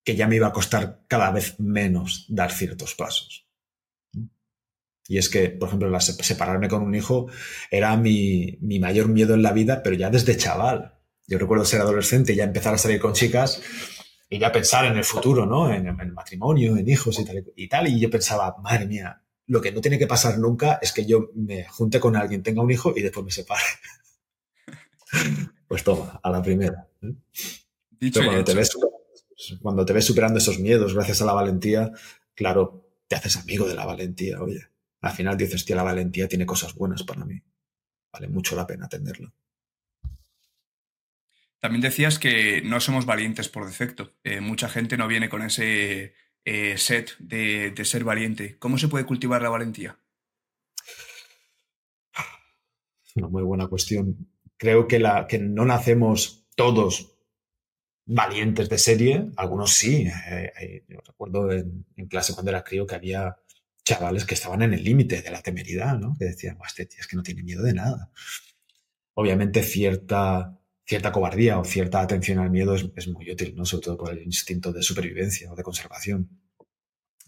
[0.04, 3.45] que ya me iba a costar cada vez menos dar ciertos pasos.
[5.08, 7.28] Y es que, por ejemplo, separarme con un hijo
[7.70, 10.94] era mi, mayor miedo en la vida, pero ya desde chaval.
[11.28, 13.60] Yo recuerdo ser adolescente y ya empezar a salir con chicas
[14.28, 15.72] y ya pensar en el futuro, ¿no?
[15.72, 17.88] En, el matrimonio, en hijos y tal, y tal.
[17.88, 21.30] Y yo pensaba, madre mía, lo que no tiene que pasar nunca es que yo
[21.34, 23.62] me junte con alguien, tenga un hijo y después me separe.
[25.68, 26.88] pues toma, a la primera.
[27.02, 27.14] ¿eh?
[27.90, 28.76] Dicho cuando, te ves,
[29.62, 31.92] cuando te ves superando esos miedos gracias a la valentía,
[32.34, 34.68] claro, te haces amigo de la valentía, oye
[35.00, 37.40] al final dices, tío, la valentía tiene cosas buenas para mí.
[38.12, 39.32] Vale mucho la pena atenderlo.
[41.60, 44.12] También decías que no somos valientes por defecto.
[44.24, 48.58] Eh, mucha gente no viene con ese eh, set de, ser valiente.
[48.58, 49.98] ¿Cómo se puede cultivar la valentía?
[53.16, 54.28] Una muy buena cuestión.
[54.56, 57.16] Creo que, la, que no nacemos todos
[58.04, 59.30] valientes de serie.
[59.36, 60.08] Algunos sí.
[60.28, 63.36] Eh, yo recuerdo en, en, clase cuando era crío que había
[63.86, 66.16] chavales que estaban en el límite de la temeridad, ¿no?
[66.18, 68.10] Que decían, este tío es que no tiene miedo de nada.
[69.14, 73.64] Obviamente cierta, cierta cobardía o cierta atención al miedo es, muy útil, ¿no?
[73.64, 76.28] Sobre todo por el instinto de supervivencia o de conservación.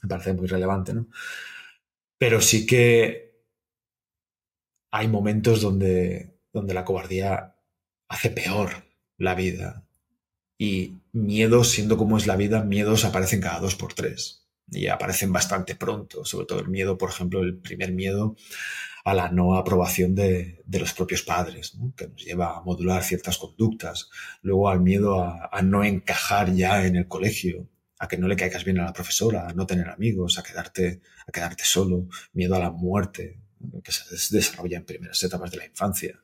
[0.03, 1.07] Me parece muy relevante, ¿no?
[2.19, 3.45] Pero sí que
[4.91, 7.55] hay momentos donde, donde la cobardía
[8.09, 8.85] hace peor
[9.17, 9.87] la vida.
[10.59, 15.33] Y miedos, siendo como es la vida, miedos aparecen cada dos por tres y aparecen
[15.33, 18.37] bastante pronto, sobre todo el miedo, por ejemplo, el primer miedo
[19.05, 24.11] a la no aprobación de, los propios padres, que nos lleva a modular ciertas conductas,
[24.43, 28.65] luego al miedo a, no encajar ya en el colegio, a que no le caigas
[28.65, 32.59] bien a la profesora, a no tener amigos, a quedarte, a quedarte solo, miedo a
[32.59, 33.41] la muerte,
[33.83, 36.21] que se desarrolla en primeras etapas de la infancia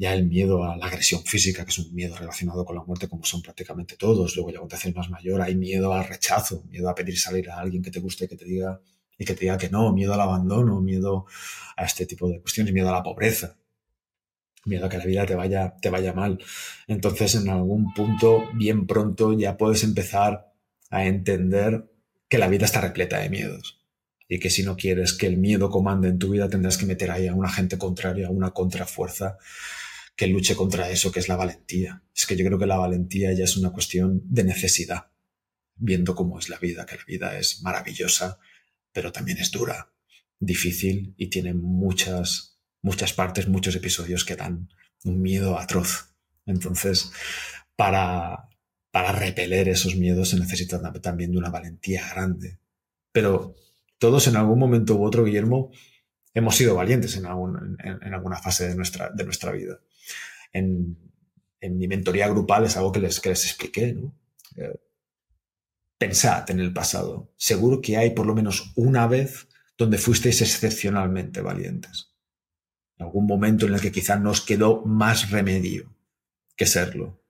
[0.00, 3.06] ya el miedo a la agresión física, que es un miedo relacionado con la muerte,
[3.06, 4.34] como son prácticamente todos.
[4.34, 7.50] Luego, ya cuando te haces más mayor, hay miedo al rechazo, miedo a pedir salir
[7.50, 8.80] a alguien que te guste, que te diga
[9.18, 11.26] y que te diga que no, miedo al abandono, miedo
[11.76, 13.58] a este tipo de cuestiones, miedo a la pobreza,
[14.64, 16.38] miedo a que la vida te vaya, te vaya mal.
[16.86, 20.50] Entonces, en algún punto, bien pronto, ya puedes empezar
[20.88, 21.90] a entender
[22.26, 23.82] que la vida está repleta de miedos
[24.26, 27.10] y que si no quieres que el miedo comande en tu vida, tendrás que meter
[27.10, 29.36] ahí a un agente contrario, a una contrafuerza
[30.20, 32.02] que luche contra eso, que es la valentía.
[32.14, 35.12] Es que yo creo que la valentía ya es una cuestión de necesidad,
[35.76, 38.38] viendo cómo es la vida, que la vida es maravillosa,
[38.92, 39.94] pero también es dura,
[40.38, 44.68] difícil y tiene muchas, muchas partes, muchos episodios que dan
[45.04, 46.12] un miedo atroz.
[46.44, 47.12] Entonces,
[47.74, 48.50] para,
[48.90, 52.58] para repeler esos miedos se necesita también de una valentía grande.
[53.10, 53.54] Pero
[53.96, 55.70] todos en algún momento u otro, Guillermo,
[56.34, 59.80] hemos sido valientes en, alguna fase de nuestra, de nuestra vida
[60.52, 60.98] en,
[61.60, 63.92] mi mentoría grupal es algo que les, que les expliqué.
[63.92, 64.14] ¿no?
[64.56, 64.80] Eh,
[66.00, 67.34] pensad en el pasado.
[67.36, 72.14] Seguro que hay por lo menos una vez donde fuisteis excepcionalmente valientes.
[72.96, 75.94] En algún momento en el que quizá nos quedó más remedio
[76.56, 77.22] que serlo,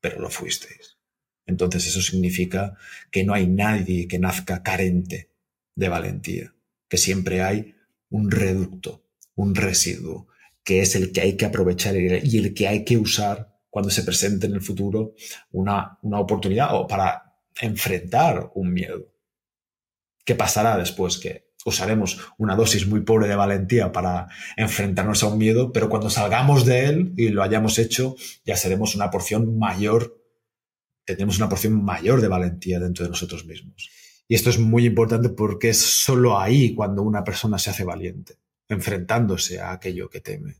[0.00, 0.98] pero lo fuisteis.
[1.46, 2.76] Entonces eso significa
[3.10, 5.30] que no hay nadie que nazca carente
[5.74, 6.54] de valentía,
[6.88, 7.76] que siempre hay
[8.10, 10.28] un reducto, un residuo,
[10.68, 14.02] que es el que hay que aprovechar y el que hay que usar cuando se
[14.02, 15.14] presente en el futuro
[15.50, 19.06] una, una oportunidad o para enfrentar un miedo.
[20.26, 21.16] ¿Qué pasará después?
[21.16, 24.28] Que usaremos una dosis muy pobre de valentía para
[24.58, 28.94] enfrentarnos a un miedo, pero cuando salgamos de él y lo hayamos hecho, ya seremos
[28.94, 30.22] una porción mayor,
[31.06, 33.88] tendremos una porción mayor de valentía dentro de nosotros mismos.
[34.28, 38.36] Y esto es muy importante porque es solo ahí cuando una persona se hace valiente
[38.68, 40.56] enfrentándose a aquello que teme.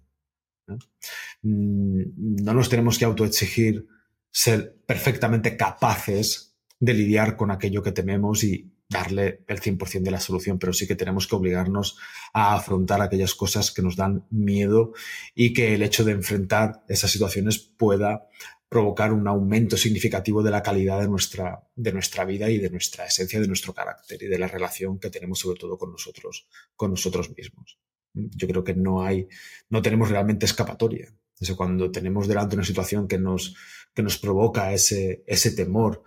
[1.42, 2.54] Mm, ¿no?
[2.54, 3.86] nos tenemos que autoexigir
[4.30, 10.20] ser perfectamente capaces de lidiar con aquello que tememos y, darle el 100% de la
[10.20, 11.98] solución, pero sí que tenemos que obligarnos
[12.32, 14.92] a afrontar aquellas cosas que nos dan miedo
[15.34, 18.28] y que el hecho de enfrentar esas situaciones pueda
[18.68, 23.06] provocar un aumento significativo de la calidad de nuestra, de nuestra vida y de nuestra
[23.06, 26.90] esencia, de nuestro carácter y de la relación que tenemos sobre todo con nosotros, con
[26.90, 27.78] nosotros mismos.
[28.38, 29.28] Yo creo que no hay,
[29.68, 31.12] no tenemos realmente escapatoria.
[31.38, 33.54] Eso cuando tenemos delante una situación que nos,
[33.94, 36.02] que nos provoca ese, ese temor,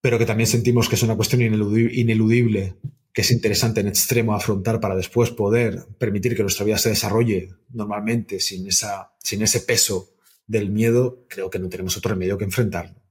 [0.00, 2.76] pero que también sentimos que es una cuestión ineludible,
[3.12, 7.54] que es interesante en extremo afrontar para después poder permitir que nuestra vida se desarrolle
[7.70, 10.10] normalmente sin, esa, sin ese peso
[10.46, 13.02] del miedo, creo que no tenemos otro remedio que enfrentarlo.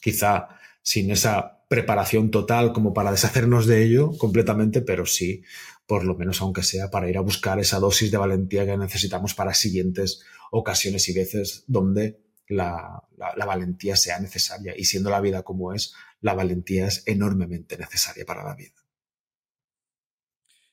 [0.00, 0.48] Quizá
[0.82, 5.42] sin esa preparación total como para deshacernos de ello completamente, pero sí,
[5.86, 9.34] por lo menos aunque sea para ir a buscar esa dosis de valentía que necesitamos
[9.34, 13.02] para siguientes ocasiones y veces donde la,
[13.46, 14.74] valentía sea necesaria.
[14.76, 18.72] Y siendo la vida como es, la valentía es enormemente necesaria para la vida.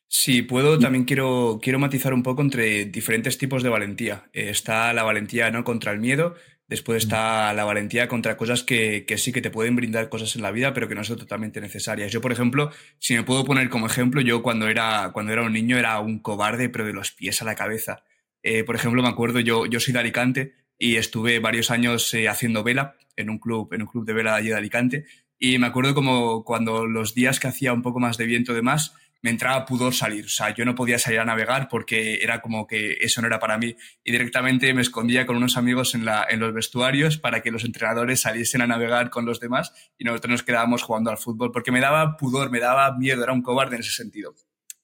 [0.07, 4.29] Si puedo, también quiero, quiero matizar un poco entre diferentes tipos de valentía.
[4.33, 5.63] Eh, está la valentía ¿no?
[5.63, 6.35] contra el miedo,
[6.71, 10.51] después está la valentía contra cosas que, sí que te pueden brindar cosas en la
[10.51, 12.13] vida, pero que no son totalmente necesarias.
[12.13, 15.51] Yo, por ejemplo, si me puedo poner como ejemplo, yo cuando era, cuando era un
[15.51, 18.05] niño era un cobarde, pero de los pies a la cabeza.
[18.41, 22.29] Eh, por ejemplo, me acuerdo, yo, yo soy de Alicante y estuve varios años eh,
[22.29, 25.05] haciendo vela en un club, en un club de vela allí de Alicante.
[25.37, 28.61] Y me acuerdo como cuando los días que hacía un poco más de viento de
[28.61, 30.25] más, me entraba pudor salir.
[30.25, 33.39] O sea, yo no podía salir a navegar porque era como que eso no era
[33.39, 33.75] para mí.
[34.03, 37.63] Y directamente me escondía con unos amigos en, la, en los vestuarios para que los
[37.63, 41.71] entrenadores saliesen a navegar con los demás y nosotros nos quedábamos jugando al fútbol porque
[41.71, 44.33] me daba pudor, me daba miedo, era un cobarde en ese sentido.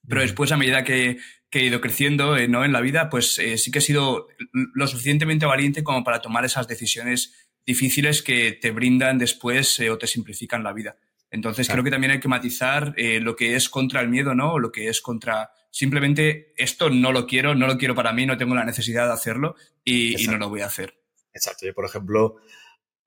[0.08, 1.17] Pero después, a medida que,
[1.50, 2.63] que he ido creciendo eh, ¿no?
[2.63, 6.45] en la vida, pues eh, sí que he sido lo suficientemente valiente como para tomar
[6.45, 10.97] esas decisiones difíciles que te brindan después eh, o te simplifican la vida.
[11.30, 14.54] Entonces creo que también hay que matizar lo que es contra el miedo, ¿no?
[14.54, 18.26] O lo que es contra simplemente esto no lo quiero, no lo quiero para mí,
[18.26, 20.98] no tengo la necesidad de hacerlo y, y no lo voy a hacer.
[21.34, 21.66] Exacto.
[21.66, 22.38] Yo, por ejemplo,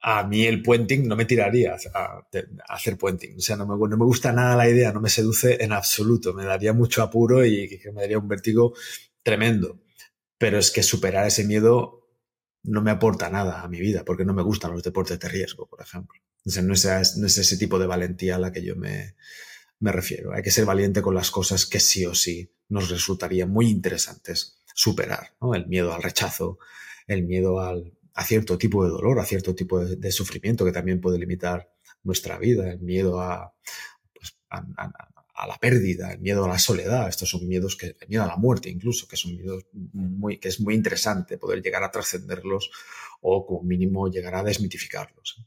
[0.02, 2.22] a mí el puenting no me tiraría a,
[2.68, 3.36] hacer puenting.
[3.36, 6.32] O sea, no me, no me, gusta nada la idea, no me seduce en absoluto.
[6.32, 8.74] Me daría mucho apuro y me daría un vértigo
[9.22, 9.80] tremendo.
[10.38, 11.99] Pero es que superar ese miedo
[12.62, 15.66] no me aporta nada a mi vida, porque no me gustan los deportes de riesgo,
[15.66, 16.20] por ejemplo.
[16.44, 19.14] No, es, no es ese tipo de valentía a la que yo me,
[19.78, 20.32] me refiero.
[20.32, 24.62] Hay que ser valiente con las cosas que sí o sí nos resultarían muy interesantes
[24.74, 25.34] superar.
[25.40, 25.54] ¿no?
[25.54, 26.58] El miedo al rechazo,
[27.06, 31.00] el miedo al, a cierto tipo de dolor, a cierto tipo de, sufrimiento que también
[31.00, 33.20] puede limitar nuestra vida, el miedo
[34.14, 35.09] pues, a, a,
[35.46, 37.08] la pérdida, el miedo a la soledad.
[37.08, 40.48] Estos son miedos que, el miedo a la muerte incluso, que son miedos muy, que
[40.48, 42.70] es muy interesante poder llegar a trascenderlos
[43.20, 45.44] o como mínimo llegar a desmitificarlos.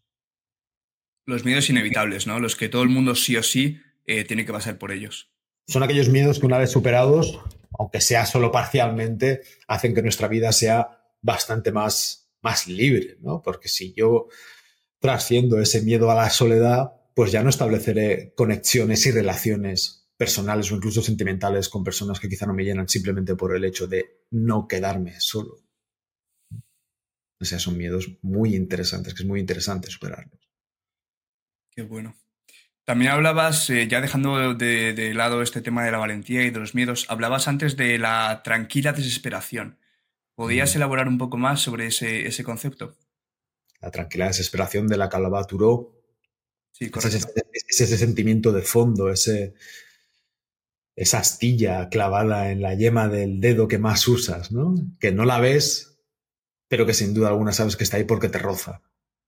[1.25, 2.39] Los miedos inevitables, ¿no?
[2.39, 5.32] Los que todo el mundo sí o sí eh, tiene que pasar por ellos.
[5.67, 7.39] Son aquellos miedos que una vez superados,
[7.79, 13.41] aunque sea solo parcialmente, hacen que nuestra vida sea bastante más más libre, ¿no?
[13.41, 14.27] Porque si yo
[14.99, 20.76] trasciendo ese miedo a la soledad, pues ya no estableceré conexiones y relaciones personales o
[20.76, 24.67] incluso sentimentales con personas que quizá no me llenan simplemente por el hecho de no
[24.67, 25.58] quedarme solo.
[27.39, 30.39] O sea, son miedos muy interesantes, que es muy interesante superarlos.
[31.71, 32.15] Qué bueno.
[32.86, 36.76] También hablabas, eh, ya dejando de, lado este tema de la valentía y de los
[36.76, 39.78] miedos, hablabas antes de la tranquila desesperación.
[40.36, 40.78] ¿Podrías mm.
[40.78, 42.97] elaborar un poco más sobre ese, concepto?
[43.80, 45.39] La tranquila desesperación de la que hablaba
[46.74, 47.20] Sí, ese,
[47.68, 49.54] ese, sentimiento de fondo, ese,
[50.96, 54.76] esa astilla clavada en la yema del dedo que más usas, ¿no?
[55.00, 56.00] Que no la ves,
[56.68, 58.82] pero que sin duda alguna sabes que está ahí porque te roza,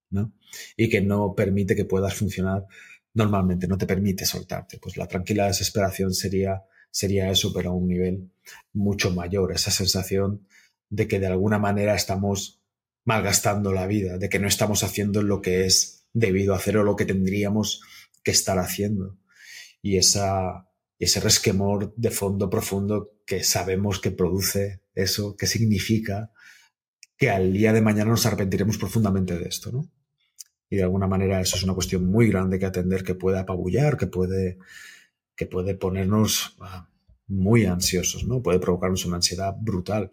[0.10, 0.34] ¿no?
[0.76, 2.66] Y que no permite que puedas funcionar
[3.14, 4.80] normalmente, no te permite soltarte.
[4.80, 8.32] Pues la tranquila desesperación sería, sería eso, pero a un nivel
[8.74, 10.48] mucho mayor, esa sensación
[10.90, 12.60] de que de alguna manera estamos
[13.06, 16.84] malgastando la vida, de que no estamos haciendo lo que es debido a hacer o
[16.84, 17.82] lo que tendríamos
[18.24, 19.20] que estar haciendo.
[19.82, 26.32] Y esa, ese resquemor de fondo profundo que sabemos que produce eso, que significa
[27.18, 29.92] que al día de mañana nos arrepentiremos profundamente de esto, ¿no?
[30.70, 33.98] Y de alguna manera eso es una cuestión muy grande que atender, que puede apabullar,
[33.98, 34.58] que puede,
[35.36, 36.90] que puede ponernos ah,
[37.28, 38.42] muy ansiosos, ¿no?
[38.42, 40.12] Puede provocarnos una ansiedad brutal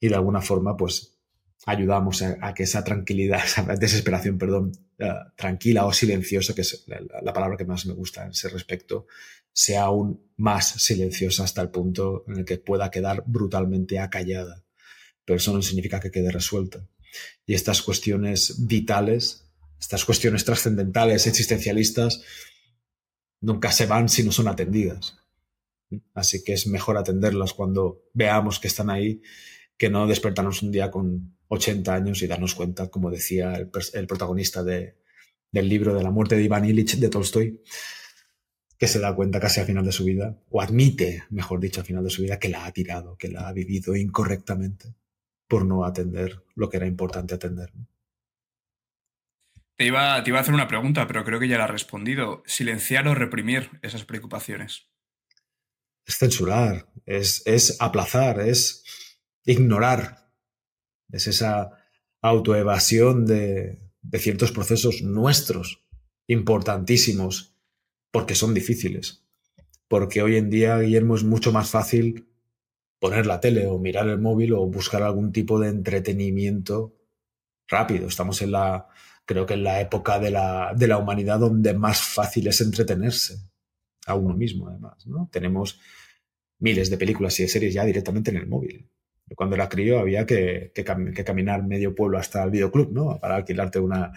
[0.00, 1.17] y de alguna forma pues
[1.66, 7.32] ayudamos a, que esa tranquilidad, esa desesperación, perdón, eh, tranquila o silenciosa, que es la,
[7.32, 9.06] palabra que más me gusta en ese respecto,
[9.52, 14.64] sea aún más silenciosa hasta el punto en el que pueda quedar brutalmente acallada.
[15.24, 16.86] Pero eso no significa que quede resuelta.
[17.44, 19.44] Y estas cuestiones vitales,
[19.80, 22.22] estas cuestiones trascendentales, existencialistas,
[23.40, 25.16] nunca se van si no son atendidas.
[26.14, 29.22] Así que es mejor atenderlas cuando veamos que están ahí
[29.78, 34.62] que no despertarnos un día con 80 años y darnos cuenta, como decía el, protagonista
[34.64, 34.94] del
[35.52, 37.62] libro de la muerte de Iván Illich de Tolstoy,
[38.76, 41.86] que se da cuenta casi al final de su vida, o admite, mejor dicho, al
[41.86, 44.94] final de su vida, que la ha tirado, que la ha vivido incorrectamente
[45.46, 47.72] por no atender lo que era importante atender.
[49.76, 52.42] Te iba, te iba a hacer una pregunta, pero creo que ya la has respondido.
[52.46, 54.88] ¿Silenciar o reprimir esas preocupaciones?
[56.04, 58.82] Es censurar, es, es aplazar, es
[59.52, 60.30] ignorar.
[61.10, 61.72] Es esa
[62.20, 65.84] autoevasión de, de ciertos procesos nuestros,
[66.26, 67.54] importantísimos,
[68.10, 69.24] porque son difíciles.
[69.88, 72.28] Porque hoy en día, Guillermo, es mucho más fácil
[72.98, 76.94] poner la tele o mirar el móvil o buscar algún tipo de entretenimiento
[77.68, 78.08] rápido.
[78.08, 78.88] Estamos en la,
[79.24, 83.38] creo que en la época de la, de la humanidad donde más fácil es entretenerse
[84.06, 85.06] a uno mismo, además.
[85.06, 85.28] ¿no?
[85.32, 85.80] Tenemos
[86.58, 88.90] miles de películas y de series ya directamente en el móvil.
[89.34, 90.72] Cuando era crío había que,
[91.24, 93.18] caminar medio pueblo hasta el videoclub, ¿no?
[93.18, 94.12] Para alquilarte una,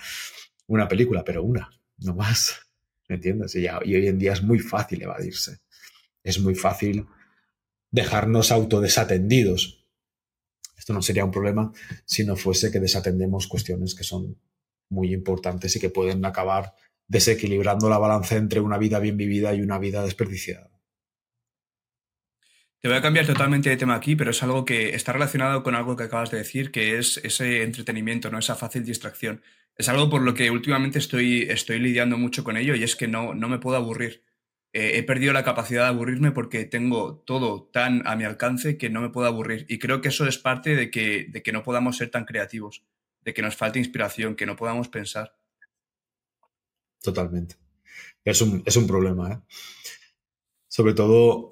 [0.67, 2.61] una película, pero una, no más.
[3.07, 3.55] ¿Me entiendes?
[3.55, 5.59] Y, y hoy en día es muy fácil evadirse.
[6.23, 7.05] Es muy fácil
[7.91, 9.85] dejarnos autodesatendidos.
[10.77, 11.71] Esto no sería un problema
[12.05, 14.37] si no fuese que desatendemos cuestiones que son
[14.89, 16.73] muy importantes y que pueden acabar
[17.07, 20.71] desequilibrando la balanza entre una vida bien vivida y una vida desperdiciada.
[22.81, 25.75] Te voy a cambiar totalmente de tema aquí, pero es algo que está relacionado con
[25.75, 29.43] algo que acabas de decir, que es ese entretenimiento, no esa fácil distracción.
[29.77, 33.07] Es algo por lo que últimamente estoy, estoy lidiando mucho con ello y es que
[33.07, 34.23] no, no me puedo aburrir.
[34.73, 38.89] Eh, he perdido la capacidad de aburrirme porque tengo todo tan a mi alcance que
[38.89, 39.67] no me puedo aburrir.
[39.69, 42.83] Y creo que eso es parte de que, de que no podamos ser tan creativos,
[43.21, 45.37] de que nos falte inspiración, que no podamos pensar.
[46.99, 47.57] Totalmente.
[48.25, 49.39] Es un, es un problema, ¿eh?
[50.67, 51.50] Sobre todo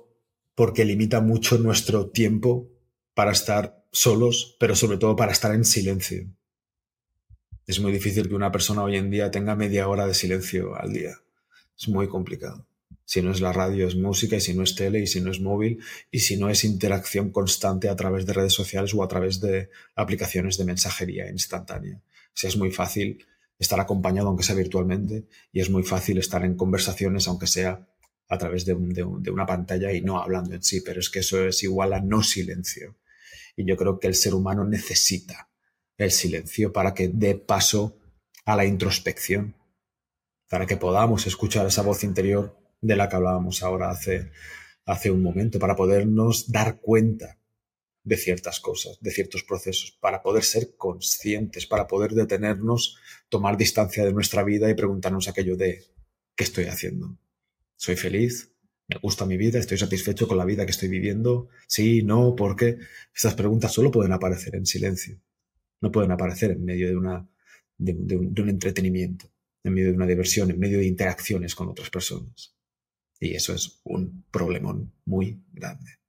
[0.60, 2.68] porque limita mucho nuestro tiempo
[3.14, 6.28] para estar solos, pero sobre todo para estar en silencio.
[7.66, 10.92] Es muy difícil que una persona hoy en día tenga media hora de silencio al
[10.92, 11.16] día.
[11.80, 12.68] Es muy complicado.
[13.06, 15.32] Si no es la radio, es música, y si no es tele, y si no
[15.32, 15.80] es móvil,
[16.12, 19.70] y si no es interacción constante a través de redes sociales o a través de
[19.96, 22.02] aplicaciones de mensajería instantánea.
[22.34, 23.26] Si es muy fácil
[23.58, 27.88] estar acompañado, aunque sea virtualmente, y es muy fácil estar en conversaciones, aunque sea
[28.30, 31.64] a través de, una pantalla y no hablando en sí, pero es que eso es
[31.64, 32.96] igual a no silencio.
[33.56, 35.50] Y yo creo que el ser humano necesita
[35.98, 37.98] el silencio para que dé paso
[38.46, 39.56] a la introspección,
[40.48, 44.32] para que podamos escuchar esa voz interior de la que hablábamos ahora hace,
[44.86, 47.40] hace un momento, para podernos dar cuenta
[48.04, 52.96] de ciertas cosas, de ciertos procesos, para poder ser conscientes, para poder detenernos,
[53.28, 55.84] tomar distancia de nuestra vida y preguntarnos aquello de
[56.36, 57.18] ¿qué estoy haciendo?
[57.80, 58.54] Soy feliz,
[58.90, 62.58] me gusta mi vida, estoy satisfecho con la vida que estoy viviendo, sí, no, ¿por
[62.58, 62.78] qué?
[63.16, 65.18] Estas preguntas solo pueden aparecer en silencio,
[65.80, 67.26] no pueden aparecer en medio de, una,
[67.78, 69.32] de, un, entretenimiento,
[69.64, 72.54] en medio de una diversión, en medio de interacciones con otras personas.
[73.18, 76.00] Y eso es un problemón muy grande.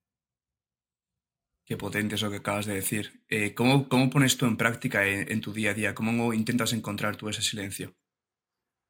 [1.65, 3.23] Qué potente eso que acabas de decir.
[3.29, 5.95] Eh, ¿cómo, ¿cómo, pones tú en práctica en, en, tu día a día?
[5.95, 7.95] ¿Cómo intentas encontrar tú ese silencio?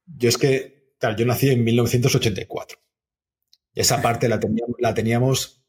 [0.06, 0.79] Yo es que
[1.16, 2.78] yo nací en 1984.
[3.74, 5.64] Esa parte la teníamos, la teníamos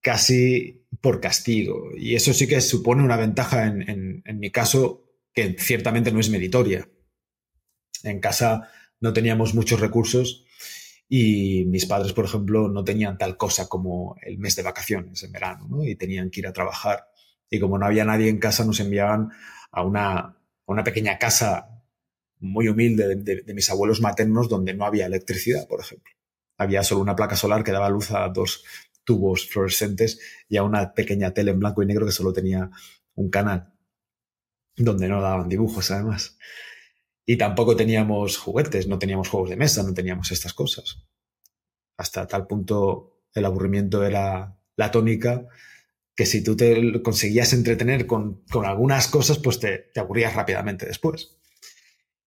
[0.00, 1.90] casi por castigo.
[1.96, 6.88] Y eso sí que supone una ventaja en, mi caso que ciertamente no es meritoria.
[8.02, 8.70] En casa
[9.00, 10.44] no teníamos muchos recursos
[11.08, 15.32] y mis padres, por ejemplo, no tenían tal cosa como el mes de vacaciones en
[15.32, 15.84] verano ¿no?
[15.84, 17.06] y tenían que ir a trabajar.
[17.48, 19.30] Y como no había nadie en casa, nos enviaban
[19.70, 21.75] a una, a una pequeña casa
[22.46, 26.12] muy humilde de, mis abuelos maternos donde no había electricidad, por ejemplo.
[26.58, 28.64] Había solo una placa solar que daba luz a dos
[29.04, 30.18] tubos fluorescentes
[30.48, 32.70] y a una pequeña tele en blanco y negro que solo tenía
[33.14, 33.72] un canal,
[34.76, 36.38] donde no daban dibujos además.
[37.24, 41.04] Y tampoco teníamos juguetes, no teníamos juegos de mesa, no teníamos estas cosas.
[41.98, 45.46] Hasta tal punto el aburrimiento era la tónica
[46.14, 51.35] que si tú te conseguías entretener con, algunas cosas, pues te, te aburrías rápidamente después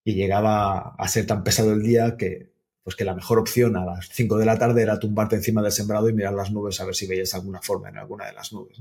[0.04, 2.52] y llegaba a ser tan pesado el día que,
[2.84, 5.72] pues que la mejor opción a las 5 de la tarde era tumbarte encima del
[5.72, 8.52] sembrado y mirar las nubes a ver si veías alguna forma en alguna de las
[8.54, 8.78] nubes.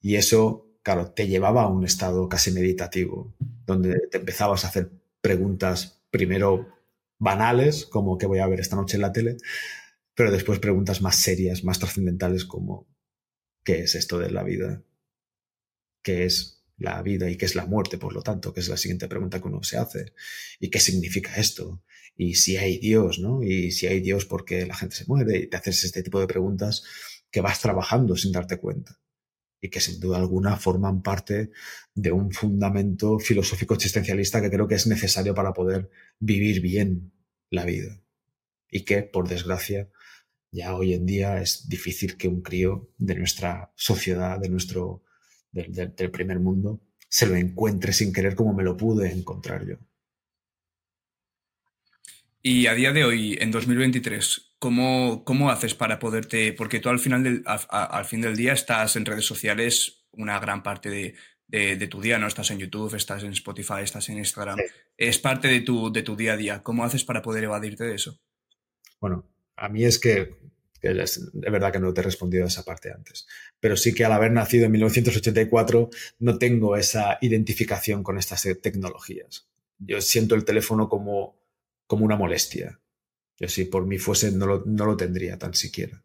[0.00, 3.34] Y eso, claro, te llevaba a un estado casi meditativo,
[3.66, 4.90] donde te empezabas a hacer
[5.20, 6.68] preguntas primero
[7.18, 9.36] banales, como qué voy a ver esta noche en la tele,
[10.14, 12.86] pero después preguntas más serias, más trascendentales como
[13.64, 14.82] ¿qué es esto de la vida?
[16.02, 18.76] ¿Qué es la vida y qué es la muerte, por lo tanto, que es la
[18.76, 20.12] siguiente pregunta que uno se hace.
[20.60, 21.82] ¿Y qué significa esto?
[22.18, 23.44] y si hay Dios, ¿no?
[23.44, 26.26] Y si hay Dios porque la gente se muere y te haces este tipo de
[26.26, 26.82] preguntas
[27.30, 28.98] que vas trabajando sin darte cuenta
[29.60, 31.52] y que sin duda alguna forman parte
[31.94, 37.12] de un fundamento filosófico existencialista que creo que es necesario para poder vivir bien
[37.50, 38.02] la vida
[38.68, 39.88] y que, por desgracia,
[40.50, 45.04] ya hoy en día es difícil que un crío de nuestra sociedad, de nuestro,
[45.52, 49.76] del, del primer mundo, se lo encuentre sin querer como me lo pude encontrar yo.
[52.42, 56.98] Y a día de hoy, en 2023, ¿cómo, cómo haces para poderte, porque tú al
[56.98, 61.14] final del, al fin del día estás en redes sociales una gran parte de,
[61.48, 62.26] de, tu día, ¿no?
[62.26, 64.58] Estás en YouTube, estás en Spotify, estás en Instagram.
[64.96, 66.62] Es parte de tu, de tu día a día.
[66.62, 68.20] ¿Cómo haces para poder evadirte de eso?
[69.00, 70.34] Bueno, a mí es que,
[70.82, 73.26] es, de verdad que no te he respondido a esa parte antes.
[73.60, 79.48] Pero sí que al haber nacido en 1984 no tengo esa identificación con estas tecnologías.
[79.78, 81.38] Yo siento el teléfono como
[81.88, 82.80] como una molestia.
[83.40, 86.04] Yo si por mí fuese no lo, no lo tendría tan siquiera.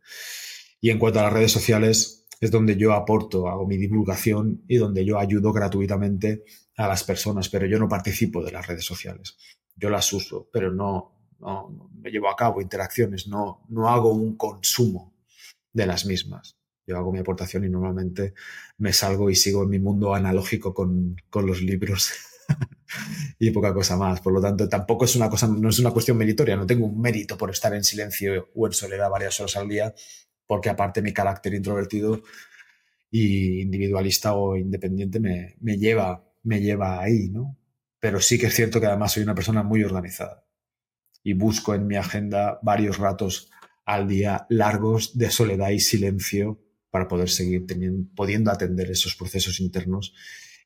[0.81, 4.77] Y en cuanto a las redes sociales, es donde yo aporto, hago mi divulgación y
[4.77, 6.43] donde yo ayudo gratuitamente
[6.75, 9.37] a las personas, pero yo no participo de las redes sociales.
[9.75, 11.12] Yo las uso, pero no,
[11.43, 15.13] no, no llevo a cabo interacciones, no, no hago un consumo
[15.71, 16.57] de las mismas.
[16.85, 18.33] Yo hago mi aportación y normalmente
[18.77, 22.11] me salgo y sigo en mi mundo analógico con, con los libros
[23.39, 24.21] y poca cosa más.
[24.21, 26.99] Por lo tanto, tampoco es una cosa, no es una cuestión meritoria, no tengo un
[26.99, 29.93] mérito por estar en silencio o en soledad varias horas al día,
[30.45, 32.21] porque aparte mi carácter introvertido
[33.09, 37.57] y individualista o independiente me, me lleva, me lleva ahí, ¿no?
[37.99, 40.43] Pero sí que es cierto que además soy una persona muy organizada
[41.23, 43.49] y busco en mi agenda varios ratos
[43.85, 46.59] al día largos de soledad y silencio
[46.89, 50.13] para poder seguir teniendo, pudiendo atender esos procesos internos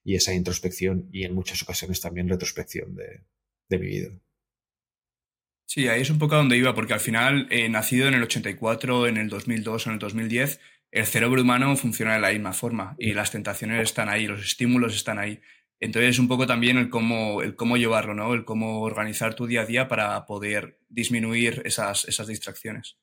[0.03, 3.23] y esa introspección y en muchas ocasiones también retrospección de,
[3.69, 4.09] de mi vida.
[5.65, 8.23] Sí, ahí es un poco a donde iba, porque al final, eh, nacido en el
[8.23, 12.53] 84, en el 2002 o en el 2010, el cerebro humano funciona de la misma
[12.53, 15.41] forma y las tentaciones están ahí, los estímulos están ahí.
[15.79, 18.33] Entonces es un poco también el cómo, el cómo llevarlo, ¿no?
[18.33, 22.97] El cómo organizar tu día a día para poder disminuir esas, esas distracciones.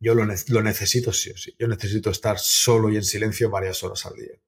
[0.00, 1.54] Yo lo, lo necesito sí o sí.
[1.58, 4.40] Yo necesito estar solo y en silencio varias horas al día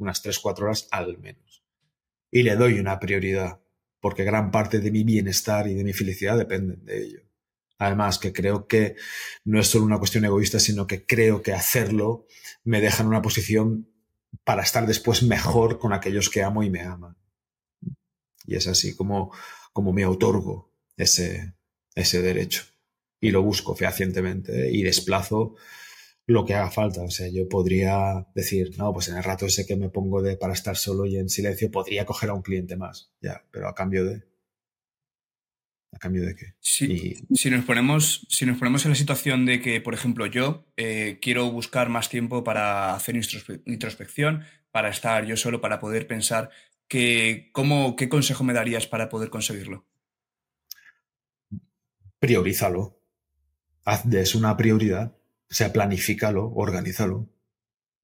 [0.00, 1.62] unas 3-4 horas al menos.
[2.30, 3.60] Y le doy una prioridad,
[4.00, 7.20] porque gran parte de mi bienestar y de mi felicidad dependen de ello.
[7.78, 8.96] Además, que creo que
[9.44, 12.26] no es solo una cuestión egoísta, sino que creo que hacerlo
[12.64, 13.89] me deja en una posición
[14.44, 17.16] para estar después mejor con aquellos que amo y me aman.
[18.46, 19.32] Y es así como,
[19.72, 21.54] como me otorgo ese,
[21.94, 22.64] ese derecho.
[23.20, 24.70] Y lo busco fehacientemente ¿eh?
[24.72, 25.56] y desplazo
[26.26, 27.02] lo que haga falta.
[27.02, 30.36] O sea, yo podría decir, no, pues en el rato ese que me pongo de
[30.36, 33.74] para estar solo y en silencio, podría coger a un cliente más, ya, pero a
[33.74, 34.29] cambio de.
[35.92, 36.54] ¿A cambio de qué?
[36.60, 40.66] Sí, si, nos ponemos, si nos ponemos en la situación de que, por ejemplo, yo
[40.76, 43.16] eh, quiero buscar más tiempo para hacer
[43.66, 46.50] introspección, para estar yo solo, para poder pensar,
[46.88, 49.86] que, ¿cómo, ¿qué consejo me darías para poder conseguirlo?
[52.18, 53.00] Priorízalo.
[53.84, 55.16] Haz de eso una prioridad
[55.50, 57.28] o sea, planifícalo, organízalo,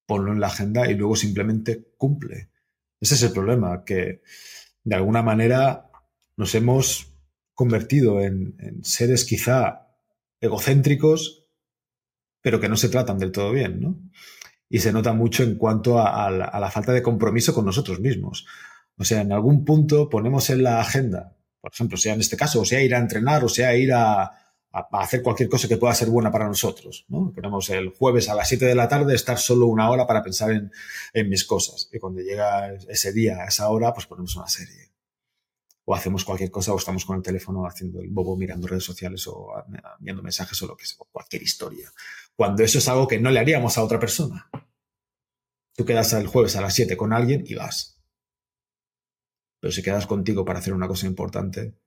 [0.04, 2.50] ponlo en la agenda y luego simplemente cumple.
[3.00, 4.22] Ese es el problema, que
[4.82, 5.90] de alguna manera
[6.36, 7.15] nos hemos
[7.56, 9.88] convertido en, seres quizá
[10.40, 11.48] egocéntricos,
[12.42, 13.98] pero que no se tratan del todo bien, ¿no?
[14.68, 18.46] Y se nota mucho en cuanto a, la, falta de compromiso con nosotros mismos.
[18.98, 22.60] O sea, en algún punto ponemos en la agenda, por ejemplo, sea en este caso,
[22.60, 24.30] o sea ir a entrenar, o sea ir a,
[24.92, 27.06] hacer cualquier cosa que pueda ser buena para nosotros.
[27.08, 27.32] ¿no?
[27.34, 30.50] Ponemos el jueves a las 7 de la tarde estar solo una hora para pensar
[30.50, 30.70] en,
[31.14, 31.88] en mis cosas.
[31.90, 34.95] Y cuando llega ese día, a esa hora, pues ponemos una serie.
[35.88, 39.26] O hacemos cualquier cosa o estamos con el teléfono haciendo el bobo mirando redes sociales
[39.28, 39.52] o
[40.00, 41.90] viendo mensajes o lo que sea, cualquier historia.
[42.34, 44.50] Cuando eso es algo que no le haríamos a otra persona.
[45.74, 48.02] Tú quedas el jueves a las 7 con alguien y vas.
[49.60, 51.78] Pero si quedas contigo para hacer una cosa importante,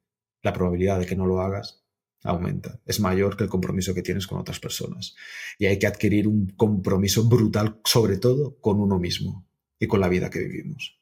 [0.41, 1.83] la probabilidad de que no lo hagas
[2.23, 5.15] aumenta, es mayor que el compromiso que tienes con otras personas.
[5.57, 9.47] Y hay que adquirir un compromiso brutal, sobre todo con uno mismo
[9.79, 10.98] y con la vida que vivimos.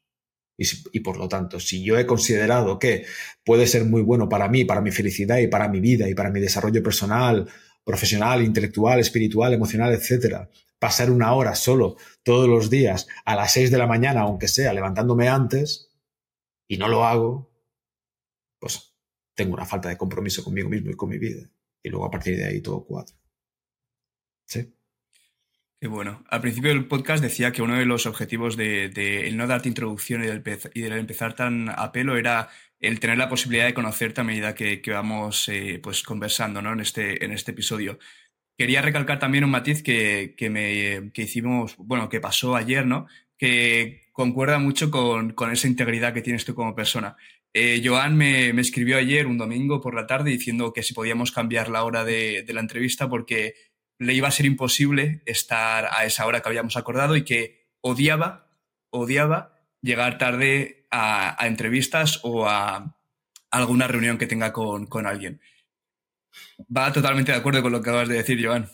[0.58, 3.06] Y, por lo tanto, si yo he considerado que
[3.46, 6.32] puede ser muy bueno para mí, para mi felicidad y para mi vida y para
[6.32, 7.48] mi desarrollo personal,
[7.84, 10.50] profesional, intelectual, espiritual, emocional, etcétera,
[10.80, 14.74] pasar una hora solo todos los días a las seis de la mañana, aunque sea
[14.74, 15.92] levantándome antes,
[16.68, 17.52] y no lo hago,
[18.60, 18.96] pues
[19.36, 21.50] tengo una falta de compromiso conmigo mismo y con mi vida.
[21.84, 23.16] Y luego a partir de ahí todo cuatro.
[24.46, 24.77] Sí.
[25.80, 26.24] Qué bueno.
[26.28, 28.86] Al principio del podcast decía que uno de los objetivos de,
[29.28, 32.50] el no darte introducción y del, empezar tan a pelo era
[32.80, 36.74] el tener la posibilidad de conocerte a medida que, vamos eh, pues conversando ¿no?
[36.74, 38.00] en, este, en este episodio.
[38.58, 43.06] Quería recalcar también un matiz que, me, que hicimos, bueno, que pasó ayer, ¿no?
[43.38, 47.18] Que concuerda mucho con, esa integridad que tienes tú como persona.
[47.54, 51.70] Eh, Joan me, escribió ayer, un domingo por la tarde, diciendo que si podíamos cambiar
[51.70, 53.54] la hora de, de la entrevista porque
[54.00, 58.50] le iba a ser imposible estar a esa hora que habíamos acordado y que odiaba,
[58.90, 62.98] odiaba llegar tarde a, entrevistas o a
[63.52, 65.42] alguna reunión que tenga con, alguien.
[66.76, 68.70] Va totalmente de acuerdo con lo que acabas de decir, Joan.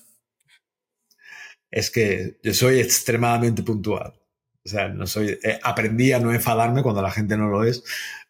[1.72, 4.14] Es que yo soy extremadamente puntual.
[4.66, 7.84] O sea, no soy, eh, aprendí a no enfadarme cuando la gente no lo es,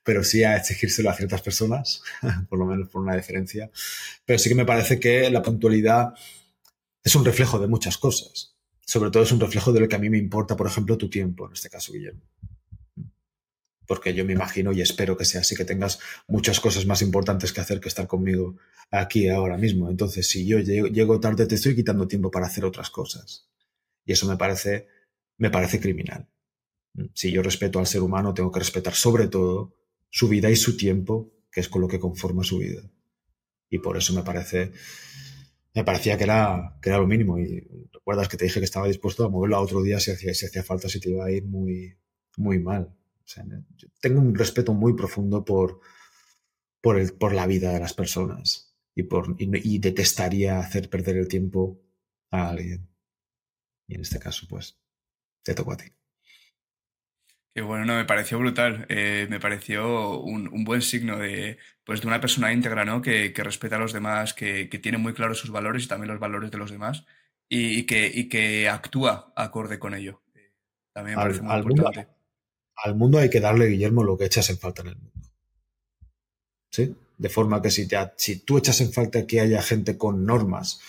[0.04, 2.02] pero sí a exigírselo a ciertas personas,
[2.50, 3.70] por lo menos por una diferencia.
[4.26, 6.14] Pero sí que me parece que la puntualidad
[7.04, 8.56] es un reflejo de muchas cosas.
[8.86, 11.10] Sobre todo es un reflejo de lo que a mí me importa, por ejemplo, tu
[11.10, 12.22] tiempo, en este caso, Guillermo.
[13.86, 17.51] Porque yo me imagino y espero que sea así, que tengas muchas cosas más importantes
[17.51, 18.58] que hacer que estar conmigo
[18.91, 19.89] aquí ahora mismo.
[19.89, 23.49] Entonces, si yo llego, tarde, te estoy quitando tiempo para hacer otras cosas.
[24.06, 24.88] Y eso me parece,
[25.38, 26.30] me parece criminal.
[27.14, 29.76] Si yo respeto al ser humano, tengo que respetar sobre todo
[30.10, 32.84] su vida y su tiempo, que es con lo que conforma su vida.
[33.70, 34.72] Y por eso me parece
[35.74, 37.40] me parecía que era, que era lo mínimo.
[37.40, 40.34] Y recuerdas que te dije que estaba dispuesto a moverlo a otro día si hacía,
[40.34, 41.98] si hacía falta, si te iba a ir muy,
[42.38, 42.96] muy mal.
[44.00, 45.80] tengo un respeto muy profundo por,
[46.82, 51.28] por, el, por la vida de las personas y, por, y, detestaría hacer perder el
[51.28, 51.82] tiempo
[52.30, 52.88] a alguien.
[53.88, 54.80] Y en este caso, pues,
[55.44, 55.86] te toco a ti.
[57.54, 58.86] Que bueno, no, me pareció brutal.
[58.89, 63.01] Eh, me pareció un, buen signo de, pues, de una persona íntegra, ¿no?
[63.01, 66.49] Que, respeta a los demás, que, tiene muy claros sus valores y también los valores
[66.49, 67.06] de los demás
[67.47, 70.22] y, que, y que actúa acorde con ello.
[70.93, 71.99] También me parece muy importante.
[71.99, 72.16] Mundo,
[72.76, 75.30] al mundo hay que darle, Guillermo, lo que echas en falta en el mundo.
[76.72, 76.95] ¿Sí?
[77.18, 80.80] De forma que si, te, si tú echas en falta que haya gente con normas,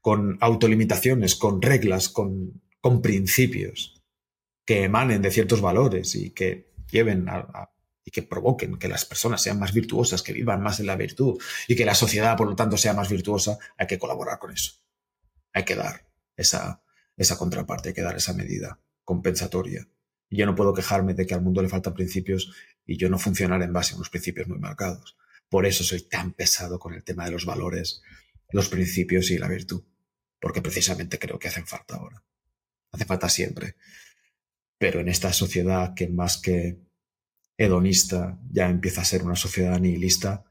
[0.00, 3.97] con autolimitaciones, con reglas, con, con principios,
[4.68, 7.24] que emanen de ciertos valores y que lleven
[8.04, 11.40] y que provoquen que las personas sean más virtuosas, que vivan más en la virtud
[11.66, 14.72] y que la sociedad, por lo tanto, sea más virtuosa, hay que colaborar con eso.
[15.54, 16.06] Hay que dar
[16.36, 16.82] esa,
[17.16, 19.88] esa contraparte, hay que dar esa medida compensatoria.
[20.28, 22.52] Yo no puedo quejarme de que al mundo le faltan principios
[22.84, 25.16] y yo no funcionar en base a unos principios muy marcados.
[25.48, 28.02] Por eso soy tan pesado con el tema de los valores,
[28.50, 29.82] los principios y la virtud.
[30.38, 32.22] Porque precisamente creo que hacen falta ahora.
[32.92, 33.76] Hace falta siempre.
[34.78, 36.78] Pero en esta sociedad que más que
[37.56, 40.44] hedonista ya empieza a ser una sociedad nihilista,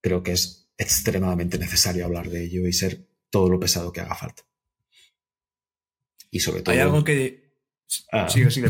[0.00, 4.14] creo que es extremadamente necesario hablar de ello y ser todo lo pesado que haga
[4.14, 4.44] falta.
[6.30, 6.74] Y sobre todo...
[6.74, 7.52] Hay algo que...
[8.10, 8.68] Ah, sigue, sigue,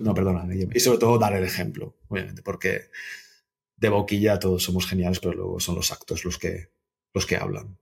[0.00, 0.48] no, perdona.
[0.54, 2.90] Y sobre todo dar el ejemplo, obviamente, porque
[3.76, 6.72] de boquilla todos somos geniales, pero luego son los actos los que,
[7.12, 7.78] los que hablan,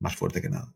[0.00, 0.74] más fuerte que nada.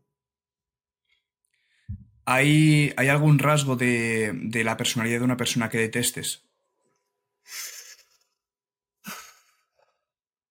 [2.29, 6.43] ¿Hay, algún rasgo de, la personalidad de una persona que detestes?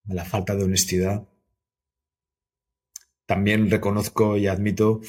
[0.06, 1.28] La falta de honestidad.
[3.26, 5.02] También reconozco y admito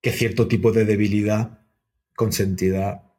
[0.00, 1.66] que cierto tipo de debilidad
[2.14, 3.14] consentida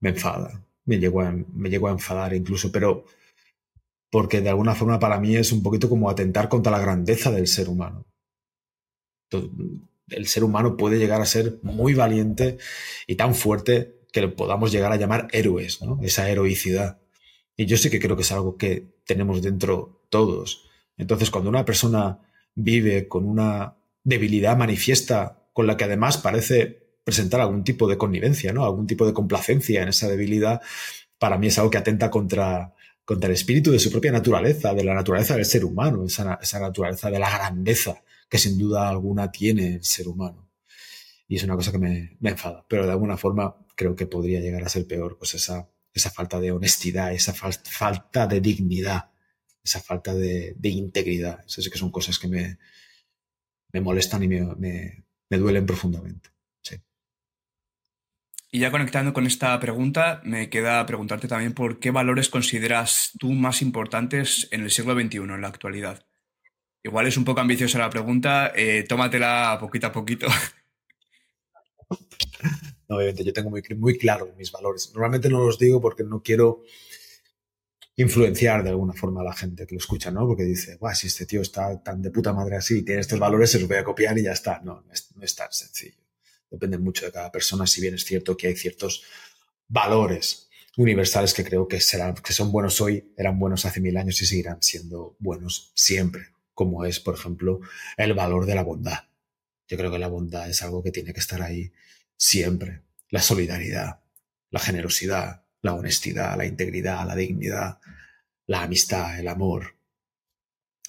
[0.00, 0.64] me enfada.
[0.86, 3.04] Me llegó a, me a enfadar incluso, pero
[4.10, 7.46] porque de alguna forma para mí es un poquito como atentar contra la grandeza del
[7.46, 8.06] ser humano
[10.10, 12.58] el ser humano puede llegar a ser muy valiente
[13.06, 15.98] y tan fuerte que lo podamos llegar a llamar héroes, ¿no?
[16.02, 16.98] Esa heroicidad.
[17.56, 20.68] Y yo sí que creo que es algo que tenemos dentro todos.
[20.96, 22.18] Entonces, cuando una persona
[22.54, 28.52] vive con una debilidad manifiesta, con la que además parece presentar algún tipo de connivencia,
[28.52, 28.64] ¿no?
[28.64, 30.60] Algún tipo de complacencia en esa debilidad,
[31.18, 34.84] para mí es algo que atenta contra, contra el espíritu de su propia naturaleza, de
[34.84, 39.30] la naturaleza del ser humano, esa, esa naturaleza de la grandeza que sin duda alguna
[39.30, 40.48] tiene el ser humano.
[41.26, 44.62] Y es una cosa que me, enfada, pero de alguna forma creo que podría llegar
[44.62, 49.10] a ser peor, pues esa, esa falta de honestidad, esa falta de dignidad,
[49.62, 51.44] esa falta de, integridad.
[51.46, 52.58] Esas que son cosas que me,
[53.72, 56.30] me molestan y me, me, duelen profundamente.
[58.52, 63.30] Y ya conectando con esta pregunta, me queda preguntarte también por qué valores consideras tú
[63.30, 66.04] más importantes en el siglo XXI, en la actualidad.
[66.82, 70.26] Igual es un poco ambiciosa la pregunta, eh, tómatela poquito a poquito.
[72.88, 74.90] obviamente, yo tengo muy, muy claro mis valores.
[74.92, 76.62] Normalmente no los digo porque no quiero
[77.96, 80.26] influenciar de alguna forma a la gente que lo escucha, ¿no?
[80.26, 83.50] Porque dice, Buah, si este tío está tan de puta madre así, tiene estos valores,
[83.50, 84.60] se los voy a copiar y ya está.
[84.60, 86.00] No, no es, no es tan sencillo.
[86.50, 89.04] Depende mucho de cada persona, si bien es cierto que hay ciertos
[89.68, 94.20] valores universales que creo que, serán, que son buenos hoy, eran buenos hace mil años
[94.22, 96.28] y seguirán siendo buenos siempre,
[96.60, 97.60] como es, por ejemplo,
[97.96, 99.08] el valor de la bondad.
[99.66, 101.72] Yo creo que la bondad es algo que tiene que estar ahí
[102.18, 102.82] siempre.
[103.08, 104.00] La solidaridad,
[104.50, 107.78] la generosidad, la honestidad, la integridad, la dignidad,
[108.46, 109.78] la amistad, el amor.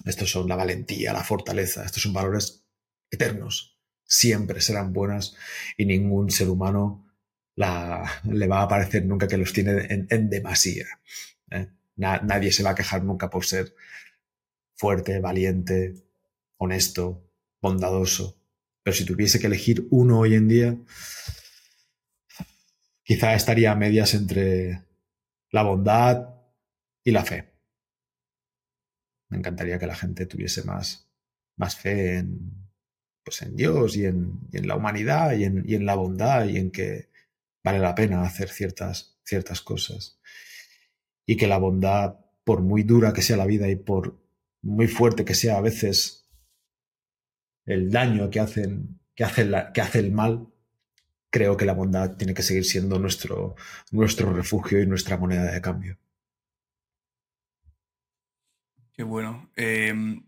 [0.04, 1.86] Estos son la valentía, la fortaleza.
[1.86, 2.66] Estos son valores
[3.10, 3.78] eternos.
[4.04, 5.34] Siempre serán buenas
[5.78, 7.10] y ningún ser humano
[7.54, 10.84] la, le va a parecer nunca que los tiene en, demasía.
[11.50, 11.68] ¿eh?
[11.96, 13.74] nadie se va a quejar nunca por ser
[14.82, 15.94] fuerte, valiente,
[16.56, 17.30] honesto,
[17.60, 18.42] bondadoso.
[18.82, 20.76] Pero si tuviese que elegir uno hoy en día,
[23.04, 24.82] quizá estaría a medias entre
[25.52, 26.34] la bondad
[27.04, 27.52] y la fe.
[29.28, 31.08] Me encantaría que la gente tuviese más,
[31.56, 32.68] más fe en,
[33.22, 36.56] pues en Dios y en, en la humanidad y en, y en, la bondad y
[36.56, 37.08] en que
[37.62, 40.18] vale la pena hacer ciertas, ciertas cosas.
[41.24, 44.21] Y que la bondad, por muy dura que sea la vida y por
[44.62, 46.28] muy fuerte que sea a veces
[47.66, 50.48] el daño que hacen, que hace, que hace el mal,
[51.30, 53.56] creo que la bondad tiene que seguir siendo nuestro,
[53.90, 55.98] nuestro refugio y nuestra moneda de cambio.
[58.92, 59.50] Qué bueno.
[59.56, 60.24] Em,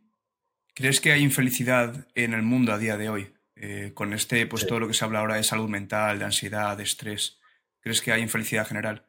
[0.75, 3.35] ¿Crees que hay infelicidad en el mundo a día de hoy?
[3.57, 6.77] Eh, con este, pues todo lo que se habla ahora de salud mental, de ansiedad,
[6.77, 7.39] de estrés.
[7.81, 9.07] ¿Crees que hay infelicidad general?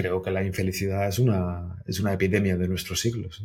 [0.00, 3.44] Creo que la infelicidad es una, es una epidemia de nuestros siglos.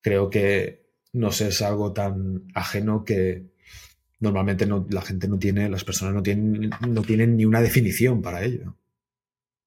[0.00, 3.52] Creo que nos es algo tan ajeno que
[4.20, 8.42] normalmente la gente no tiene, las personas no tienen, no tienen ni una definición para
[8.42, 8.78] ello.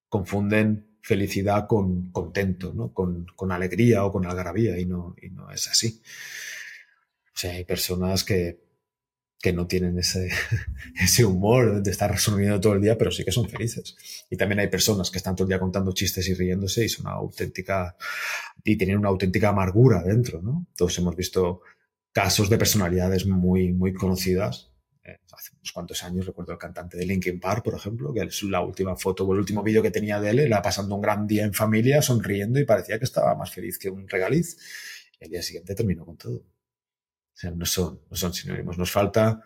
[0.09, 2.91] Confunden felicidad con contento, ¿no?
[2.91, 6.01] con, con alegría o con algarabía y no, y no es así.
[7.27, 8.64] O sea, hay personas que,
[9.45, 10.27] que no tienen ese,
[10.99, 13.95] ese humor de estar sonriendo todo el día, pero sí que son felices.
[14.27, 17.05] Y también hay personas que están todo el día contando chistes y riéndose y son
[17.05, 17.95] una auténtica,
[18.63, 20.65] y tienen una auténtica amargura dentro, ¿no?
[20.75, 21.61] Todos hemos visto
[22.11, 24.71] casos de personalidades muy, muy conocidas.
[25.03, 28.41] Eh, hace unos cuantos años recuerdo el cantante de Linkin Park, por ejemplo, que es
[28.41, 31.27] la última foto o el último vídeo que tenía de él era pasando un gran
[31.27, 34.57] día en familia, sonriendo y parecía que estaba más feliz que un regaliz.
[35.19, 36.54] El día siguiente terminó con todo.
[37.35, 38.77] O sea, no son, no son sinónimos.
[38.77, 39.43] Nos falta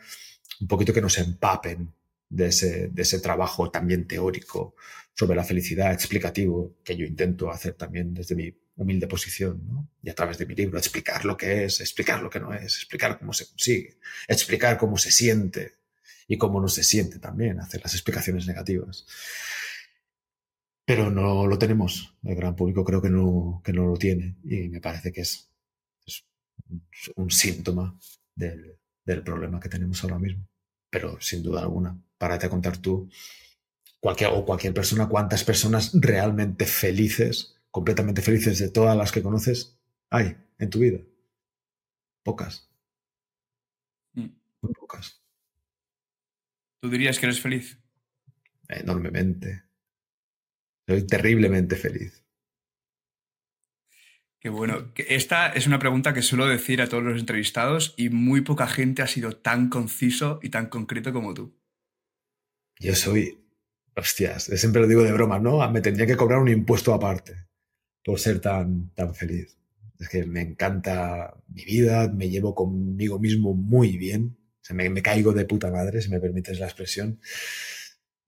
[0.61, 1.91] un poquito que nos empapen
[2.29, 4.75] de ese, de ese trabajo también teórico
[5.15, 9.89] sobre la felicidad explicativo que yo intento hacer también desde mi humilde posición.
[10.03, 12.75] Y a través de mi libro, explicar lo que es, explicar lo que no es,
[12.75, 15.79] explicar cómo se consigue, explicar cómo se siente
[16.27, 19.05] y cómo no se siente también, hacer las explicaciones negativas.
[20.85, 22.15] Pero no lo tenemos.
[22.23, 25.48] El gran público creo que no, que no lo tiene y me parece que es
[27.15, 27.97] un síntoma
[28.35, 28.77] del,
[29.23, 30.47] problema que tenemos ahora mismo.
[30.89, 33.09] Pero sin duda alguna, párate a contar tú,
[33.99, 39.79] cualquier, o cualquier persona, cuántas personas realmente felices, completamente felices de todas las que conoces,
[40.09, 40.99] hay en tu vida.
[42.23, 42.69] Pocas.
[44.13, 44.29] Mm.
[44.61, 45.21] Muy pocas.
[46.81, 47.77] ¿Tú dirías que eres feliz?
[48.67, 49.63] Enormemente.
[50.87, 52.23] Soy terriblemente feliz.
[54.39, 54.93] Qué bueno.
[54.95, 59.01] Esta es una pregunta que suelo decir a todos los entrevistados y muy poca gente
[59.01, 61.57] ha sido tan conciso y tan concreto como tú.
[62.79, 63.37] Yo soy,
[63.95, 65.69] hostias, siempre lo digo de broma, ¿no?
[65.69, 67.47] Me tendría que cobrar un impuesto aparte
[68.03, 69.57] por ser tan, tan feliz.
[69.99, 74.37] Es que me encanta mi vida, me llevo conmigo mismo muy bien.
[74.69, 77.19] me, me caigo de puta madre, si me permites la expresión.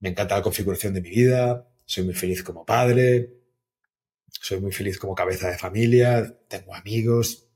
[0.00, 3.41] Me encanta la configuración de mi vida, soy muy feliz como padre,
[4.32, 7.48] soy muy feliz como cabeza de familia, tengo amigos,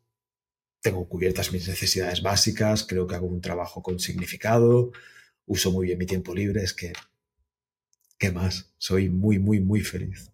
[0.81, 4.93] tengo cubiertas mis necesidades básicas, creo que hago un trabajo con significado,
[5.47, 6.93] uso muy bien mi tiempo libre, es que,
[8.19, 8.73] ¿qué más?
[8.79, 10.31] Soy muy, muy, muy feliz.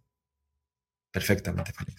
[1.10, 1.96] Perfectamente feliz.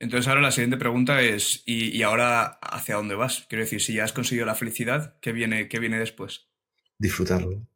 [0.00, 3.46] Entonces ahora la siguiente pregunta es, ¿y, ahora hacia dónde vas?
[3.48, 6.48] Quiero decir, si ya has conseguido la felicidad, ¿qué viene, qué viene después?
[6.98, 7.66] Disfrutarlo.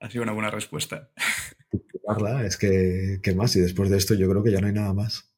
[0.00, 1.10] Ha sido una buena respuesta.
[2.44, 3.56] Es que, ¿qué más?
[3.56, 5.32] Y después de esto yo creo que ya no hay nada más.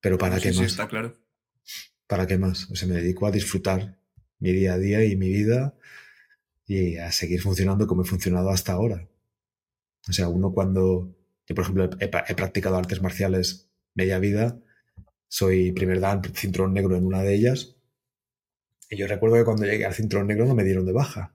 [0.00, 0.60] Pero ¿para qué más?
[0.60, 1.14] está claro.
[2.06, 2.70] ¿Para qué más?
[2.70, 3.98] O sea, me dedico a disfrutar
[4.38, 5.74] mi día a día y mi vida
[6.66, 9.08] y a seguir funcionando como he funcionado hasta ahora.
[10.08, 11.16] O sea, uno cuando,
[11.46, 14.58] yo por ejemplo he, he practicado artes marciales media vida,
[15.28, 17.76] soy primer dan cinturón negro en una de ellas,
[18.90, 21.34] y yo recuerdo que cuando llegué al cinturón negro no me dieron de baja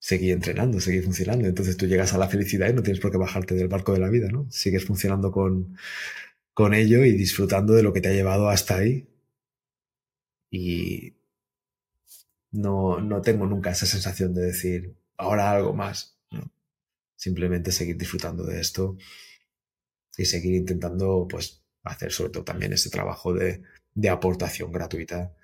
[0.00, 1.48] seguí entrenando, seguí funcionando.
[1.48, 4.00] Entonces tú llegas a la felicidad y no tienes por qué bajarte del barco de
[4.00, 4.48] la vida, ¿no?
[4.52, 5.76] Sigues funcionando con,
[6.54, 9.08] con ello y disfrutando de lo que te ha llevado hasta ahí.
[10.50, 11.14] Y,
[12.52, 16.16] No, no tengo nunca esa sensación de decir, ahora algo más.
[17.16, 18.96] Simplemente seguir disfrutando de esto
[20.16, 23.62] y seguir intentando, pues, hacer sobre todo también ese trabajo de,
[23.94, 25.34] de aportación gratuita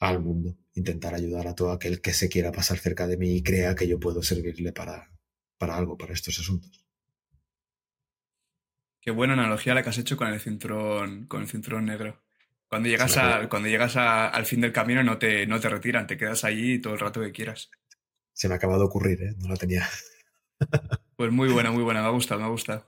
[0.00, 0.56] al mundo.
[0.74, 3.86] Intentar ayudar a todo aquel que se quiera pasar cerca de mí y crea que
[3.86, 5.10] yo puedo servirle para,
[5.58, 6.84] para algo, para estos asuntos.
[9.00, 12.22] Qué buena analogía la que has hecho con el cinturón, con el cinturón negro.
[12.68, 16.16] Cuando llegas, a, cuando llegas al fin del camino no te, no te retiran, te
[16.16, 17.70] quedas allí todo el rato que quieras.
[18.32, 19.34] Se me ha acabado de ocurrir, ¿eh?
[19.38, 19.86] no la tenía.
[21.14, 22.84] Pues muy buena, muy buena, me ha gustado, me ha gustado.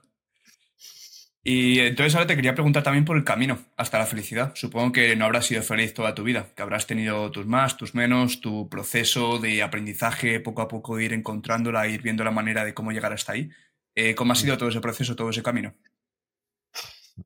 [1.47, 4.53] Y entonces ahora te quería preguntar también por el camino hasta la felicidad.
[4.55, 7.93] Supongo que no habrás sido feliz toda tu vida, que habrás tenido tus más, tus
[7.93, 12.73] menos, tu proceso de aprendizaje, poco a poco ir encontrándola, ir viendo la manera de
[12.73, 13.51] cómo llegar hasta ahí.
[13.93, 15.75] Eh, ¿Cómo ha sido todo ese proceso, todo ese camino?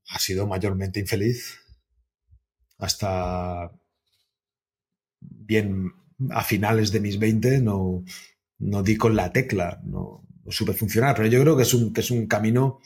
[0.09, 1.57] Ha sido mayormente infeliz
[2.78, 3.72] hasta
[5.22, 5.93] bien
[6.30, 8.03] a finales de mis 20 no,
[8.57, 11.93] no di con la tecla, no, no supe funcionar, pero yo creo que es un,
[11.93, 12.82] que es un camino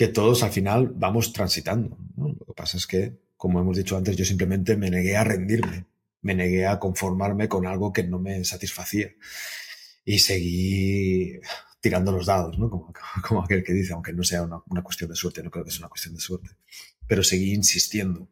[0.00, 1.98] que todos al final vamos transitando.
[2.16, 5.84] Lo que pasa es que, como hemos dicho antes, yo simplemente me negué a rendirme,
[6.22, 9.12] me negué a conformarme con algo que no me satisfacía
[10.02, 11.38] y seguí
[11.82, 12.70] tirando los dados, ¿no?
[12.70, 12.94] Como,
[13.28, 15.80] como aquel que dice, aunque no sea una, cuestión de suerte, no creo que sea
[15.80, 16.48] una cuestión de suerte,
[17.06, 18.30] pero seguí insistiendo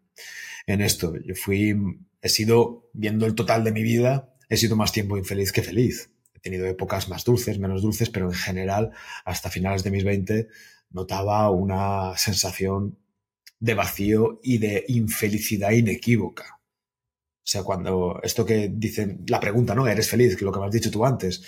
[0.67, 1.17] en esto.
[1.23, 1.77] Yo fui,
[2.23, 6.13] he sido, viendo el total de mi vida, he sido más tiempo infeliz que feliz.
[6.33, 8.93] He tenido épocas más dulces, menos dulces, pero en general,
[9.27, 10.49] hasta finales de mis 20,
[10.91, 12.99] notaba una sensación
[13.61, 16.61] de vacío y de infelicidad inequívoca.
[17.49, 19.87] O sea, cuando esto que dicen, la pregunta, ¿no?
[19.87, 20.41] ¿Eres feliz?
[20.41, 21.43] Lo que me has dicho tú antes,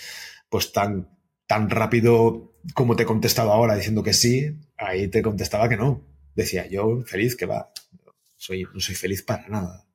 [0.49, 1.07] pues tan,
[1.45, 6.03] tan rápido como te he contestado ahora diciendo que sí, ahí te contestaba que no.
[6.35, 7.71] Decía yo, feliz, que va.
[8.35, 9.87] Soy, no soy feliz para nada.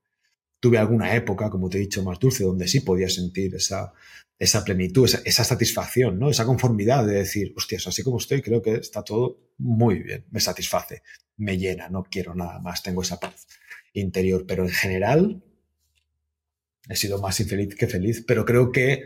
[0.60, 3.92] Tuve alguna época, como te he dicho, más dulce, donde sí podía sentir esa
[4.38, 6.30] esa plenitud, esa, satisfacción, ¿no?
[6.30, 10.40] Esa conformidad de decir, hostias, así como estoy, creo que está todo muy bien, me
[10.40, 11.02] satisface,
[11.38, 13.46] me llena, no quiero nada más, tengo esa paz
[13.94, 14.44] interior.
[14.46, 15.42] Pero en general,
[16.88, 19.04] he sido más infeliz que feliz, pero creo que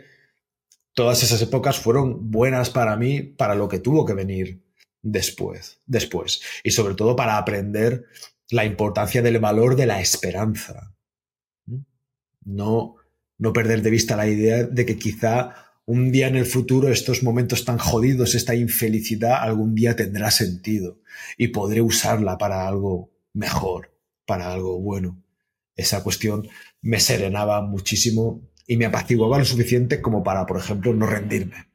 [0.94, 4.64] todas esas épocas fueron buenas para mí, para lo que tuvo que venir
[5.02, 6.42] después, después.
[6.64, 8.06] Y sobre todo para aprender
[8.50, 10.94] la importancia del valor de la esperanza.
[12.44, 12.96] No
[13.40, 15.54] no perder de vista la idea de que quizá
[15.86, 21.00] un día en el futuro estos momentos tan jodidos, esta infelicidad, algún día tendrá sentido
[21.38, 25.24] y podré usarla para algo mejor, para algo bueno.
[25.74, 26.48] Esa cuestión
[26.82, 31.70] me serenaba muchísimo y me apaciguaba lo suficiente como para, por ejemplo, no rendirme.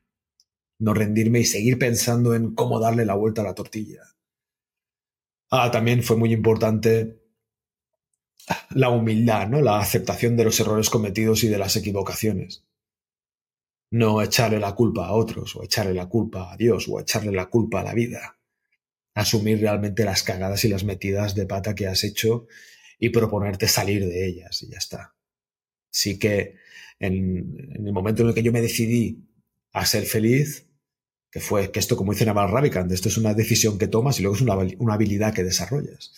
[0.77, 4.01] No rendirme y seguir pensando en cómo darle la vuelta a la tortilla.
[5.49, 7.24] Ah, también fue muy importante
[8.69, 9.61] la humildad, ¿no?
[9.61, 12.63] La aceptación de los errores cometidos y de las equivocaciones.
[13.91, 17.47] No echarle la culpa a otros, o echarle la culpa a Dios, o echarle la
[17.47, 18.37] culpa a la vida.
[19.13, 22.47] Asumir realmente las cagadas y las metidas de pata que has hecho
[22.99, 25.15] y proponerte salir de ellas, y ya está.
[25.89, 26.55] Sí que
[26.99, 29.25] en, el momento en el que yo me decidí
[29.71, 30.67] a ser feliz,
[31.31, 34.23] que fue que esto, como dice Naval Ravikant, esto es una decisión que tomas y
[34.23, 36.13] luego es una, una habilidad que desarrollas.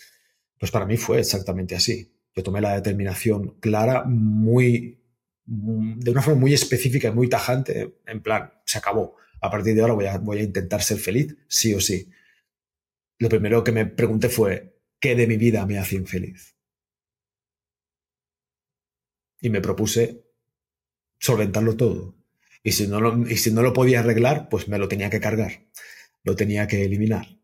[0.58, 5.02] Pues para mí fue exactamente así yo tomé la determinación clara, muy,
[5.44, 9.16] de una forma muy específica y muy tajante, en plan, se acabó.
[9.40, 12.08] A partir de ahora voy a, voy a intentar ser feliz, sí o sí.
[13.18, 16.54] Lo primero que me pregunté fue, ¿qué de mi vida me hace infeliz?
[19.40, 20.22] Y me propuse
[21.18, 22.14] solventarlo todo.
[22.62, 25.18] Y si, no lo, y si no lo podía arreglar, pues me lo tenía que
[25.18, 25.66] cargar,
[26.22, 27.40] lo tenía que eliminar.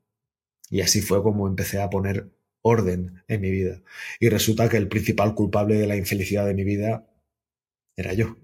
[0.71, 2.31] Y así fue como empecé a poner
[2.65, 3.83] orden en mi vida.
[4.19, 7.07] Y resulta que el principal culpable de la infelicidad de mi vida
[7.95, 8.39] era yo.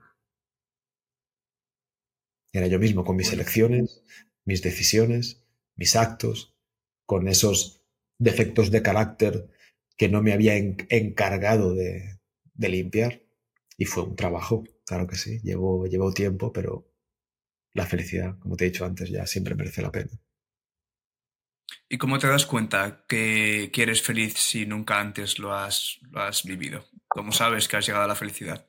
[2.52, 4.02] Era yo mismo, con mis elecciones,
[4.44, 5.42] mis decisiones,
[5.74, 6.54] mis actos,
[7.06, 7.82] con esos
[8.18, 9.48] defectos de carácter
[9.96, 12.18] que no me había encargado de,
[12.56, 13.22] limpiar.
[13.78, 16.86] Y fue un trabajo, claro que sí, llevó, llevó tiempo, pero
[17.72, 20.10] la felicidad, como te he dicho antes, ya siempre merece la pena.
[21.92, 26.44] ¿Y cómo te das cuenta que, eres feliz si nunca antes lo has, lo has
[26.44, 26.84] vivido?
[27.08, 28.64] ¿Cómo sabes que has llegado a la felicidad?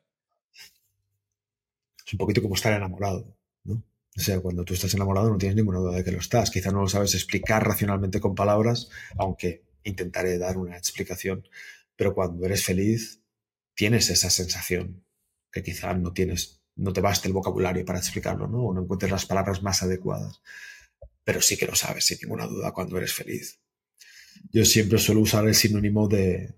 [2.04, 3.84] Es un poquito como estar enamorado, ¿no?
[4.18, 6.50] O sea, cuando tú estás enamorado no tienes ninguna duda de que lo estás.
[6.50, 11.48] Quizá no lo sabes explicar racionalmente con palabras, aunque intentaré dar una explicación.
[11.96, 13.22] Pero cuando eres feliz,
[13.76, 15.06] tienes esa sensación
[15.52, 18.64] que quizá no tienes, no te baste el vocabulario para explicarlo, ¿no?
[18.64, 20.42] O no encuentres las palabras más adecuadas
[21.24, 23.60] pero sí que lo sabes sin ninguna duda cuando eres feliz.
[24.52, 26.56] Yo siempre suelo usar el sinónimo de,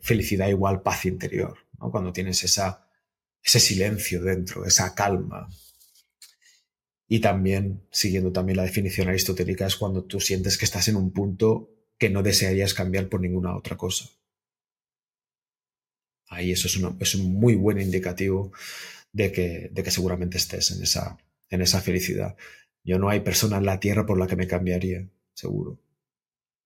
[0.00, 1.90] felicidad igual paz interior, ¿no?
[1.90, 2.84] cuando tienes esa
[3.44, 5.48] ese silencio dentro, esa calma.
[7.06, 11.12] Y también, siguiendo también la definición aristotélica, es cuando tú sientes que estás en un
[11.12, 14.08] punto que no desearías cambiar por ninguna otra cosa.
[16.28, 18.50] Ahí eso es, es un muy buen indicativo
[19.12, 21.18] de que, de que seguramente estés en esa,
[21.50, 22.36] en esa felicidad.
[22.84, 25.78] Yo no hay persona en la tierra por la que me cambiaría, seguro.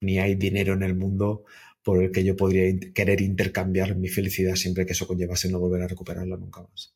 [0.00, 1.44] Ni hay dinero en el mundo
[1.82, 5.82] por el que yo podría querer intercambiar mi felicidad siempre que eso conllevase no volver
[5.82, 6.94] a recuperarla nunca más.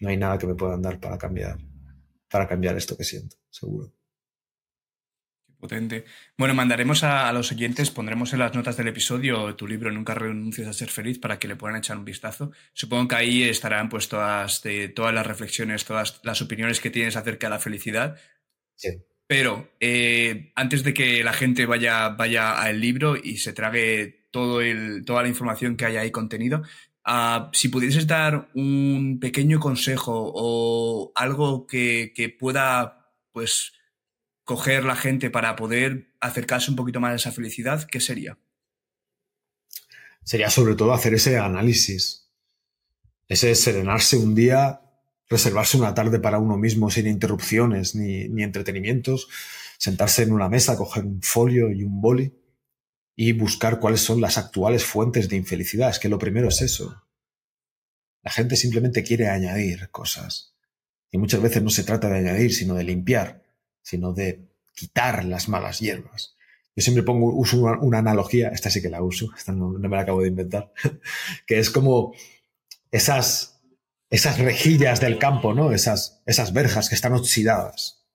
[0.00, 1.58] No hay nada que me puedan dar para cambiar,
[2.30, 3.92] para cambiar esto que siento, seguro.
[5.62, 6.04] Potente.
[6.36, 10.66] Bueno, mandaremos a, los oyentes, pondremos en las notas del episodio tu libro Nunca renuncies
[10.66, 12.50] a ser feliz para que le puedan echar un vistazo.
[12.72, 14.60] Supongo que ahí estarán pues todas,
[14.96, 18.16] todas las reflexiones, todas las opiniones que tienes acerca de la felicidad.
[18.74, 18.88] Sí.
[19.28, 24.62] Pero eh, antes de que la gente vaya, vaya al libro y se trague todo
[24.62, 26.62] el, toda la información que hay ahí contenido,
[27.04, 33.74] ah, si pudieses dar un pequeño consejo o algo que, que pueda pues
[34.44, 38.38] coger la gente para poder acercarse un poquito más a esa felicidad, ¿qué sería?
[40.24, 42.28] Sería sobre todo hacer ese análisis,
[43.28, 44.80] ese serenarse un día,
[45.28, 49.28] reservarse una tarde para uno mismo sin interrupciones ni, ni entretenimientos,
[49.78, 52.32] sentarse en una mesa, coger un folio y un boli
[53.16, 55.90] y buscar cuáles son las actuales fuentes de infelicidad.
[55.90, 57.04] Es que lo primero es eso.
[58.22, 60.54] La gente simplemente quiere añadir cosas.
[61.10, 63.41] Y muchas veces no se trata de añadir, sino de limpiar
[63.82, 66.36] sino de quitar las malas hierbas.
[66.74, 70.00] Yo siempre pongo, uso una, analogía, esta sí que la uso, esta no, me la
[70.00, 70.72] acabo de inventar,
[71.46, 72.14] que es como
[72.90, 73.60] esas,
[74.08, 75.72] esas rejillas del campo, ¿no?
[75.72, 78.06] Esas, esas verjas que están oxidadas.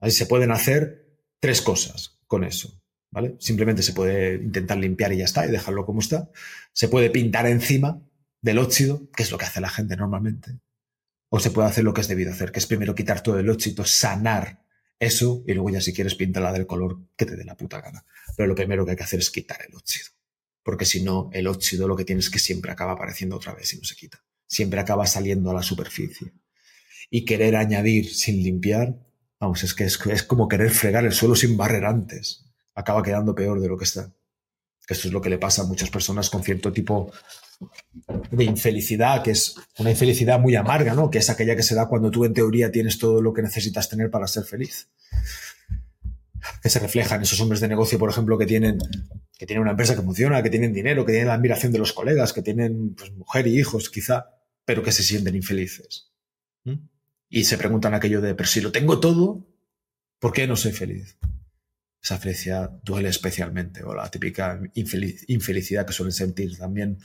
[0.00, 2.78] Ahí se pueden hacer tres cosas con eso.
[3.10, 3.36] ¿Vale?
[3.40, 6.30] Simplemente se puede intentar limpiar y ya está, y dejarlo como está.
[6.72, 8.00] Se puede pintar encima
[8.40, 10.60] del óxido, que es lo que hace la gente normalmente.
[11.28, 13.50] O se puede hacer lo que es debido hacer, que es primero quitar todo el
[13.50, 14.61] óxido, sanar
[15.02, 18.04] eso y luego ya si quieres píntala del color que te dé la puta gana.
[18.36, 20.10] Pero lo primero que hay que hacer es quitar el óxido.
[20.62, 23.74] Porque si no, el óxido lo que tienes es que siempre acaba apareciendo otra vez
[23.74, 24.22] y no se quita.
[24.46, 26.32] Siempre acaba saliendo a la superficie.
[27.10, 28.96] Y querer añadir sin limpiar,
[29.40, 32.44] vamos, es que es, es como querer fregar el suelo sin barrer antes.
[32.74, 34.14] Acaba quedando peor de lo que está.
[34.88, 37.12] Eso es lo que le pasa a muchas personas con cierto tipo
[38.30, 41.10] de infelicidad, que es una infelicidad muy amarga, ¿no?
[41.10, 43.88] Que es aquella que se da cuando tú en teoría tienes todo lo que necesitas
[43.88, 44.88] tener para ser feliz.
[46.62, 48.78] Que se refleja en esos hombres de negocio, por ejemplo, que tienen,
[49.38, 51.92] que tienen una empresa que funciona, que tienen dinero, que tienen la admiración de los
[51.92, 54.26] colegas, que tienen pues, mujer y hijos, quizá,
[54.64, 56.10] pero que se sienten infelices.
[57.28, 59.46] Y se preguntan aquello de, pero si lo tengo todo,
[60.18, 61.16] ¿por qué no soy feliz?
[62.02, 66.98] esa felicidad duele especialmente, o la típica infelicidad que suelen sentir también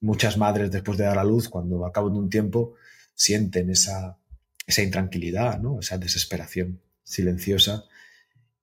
[0.00, 2.74] muchas madres después de dar a luz, cuando a cabo de un tiempo
[3.14, 4.18] sienten esa,
[4.66, 5.80] esa intranquilidad, ¿no?
[5.80, 7.84] esa desesperación silenciosa,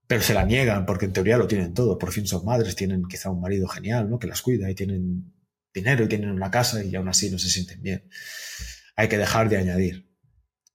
[0.06, 1.98] pero se la niegan porque en teoría lo tienen todo.
[1.98, 4.20] Por fin son madres, tienen quizá un marido genial ¿no?
[4.20, 5.34] que las cuida y tienen
[5.74, 8.08] dinero y tienen una casa y aún así no se sienten bien.
[8.96, 10.08] Hay que dejar de añadir,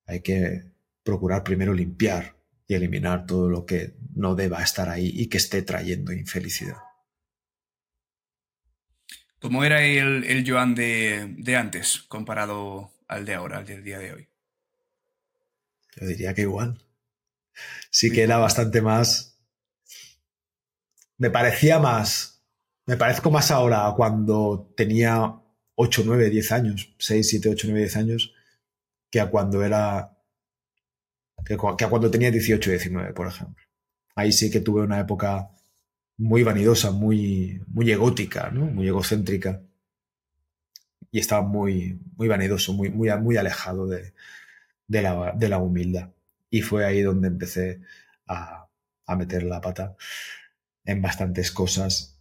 [0.06, 0.72] hay que
[1.04, 2.36] procurar primero limpiar
[2.66, 6.76] y eliminar todo lo que no deba estar ahí y que esté trayendo infelicidad.
[9.40, 14.12] ¿Cómo era el, el Joan de, antes comparado al de ahora, al del día de
[14.12, 14.28] hoy?
[15.96, 16.78] Yo diría que igual.
[17.90, 19.38] Sí que era bastante más...
[21.16, 22.42] Me parecía más...
[22.86, 25.34] Me parezco más ahora cuando tenía
[25.74, 28.34] 8, 9, 10 años, 6, 7, 8, 9, 10 años,
[29.10, 30.18] que a cuando era
[31.44, 33.64] que, a cuando tenía 18 19, por ejemplo.
[34.14, 35.50] Ahí sí que tuve una época
[36.18, 38.66] muy vanidosa, muy, muy egótica, ¿no?
[38.66, 39.62] muy egocéntrica.
[41.10, 44.12] Y estaba muy, muy vanidoso, muy, muy, muy alejado de,
[44.86, 46.10] de, la, de la humildad.
[46.50, 47.80] Y fue ahí donde empecé
[48.26, 48.68] a,
[49.06, 49.96] a meter la pata
[50.84, 52.18] en bastantes cosas.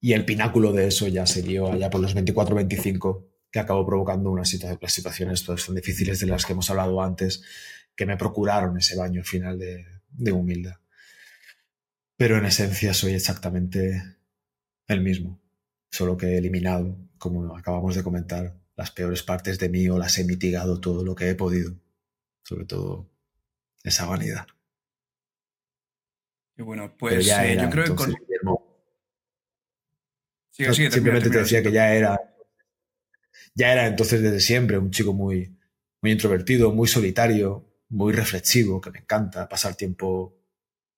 [0.00, 4.30] Y el pináculo de eso ya se dio allá por los 24-25, que acabó provocando
[4.30, 7.42] una situación, las situaciones todas son difíciles de las que hemos hablado antes,
[7.94, 10.79] que me procuraron ese baño final de, humildad.
[12.20, 14.02] Pero en esencia soy exactamente
[14.86, 15.40] el mismo,
[15.90, 20.18] solo que he eliminado, como acabamos de comentar, las peores partes de mí o las
[20.18, 21.74] he mitigado todo lo que he podido,
[22.42, 23.10] sobre todo
[23.82, 24.46] esa vanidad.
[26.58, 28.14] Y bueno, pues eh, yo creo que con...
[30.74, 32.20] simplemente te decía que ya era
[33.54, 35.56] ya era entonces desde siempre un chico muy
[36.02, 40.39] muy introvertido, muy solitario, muy reflexivo, que me encanta pasar tiempo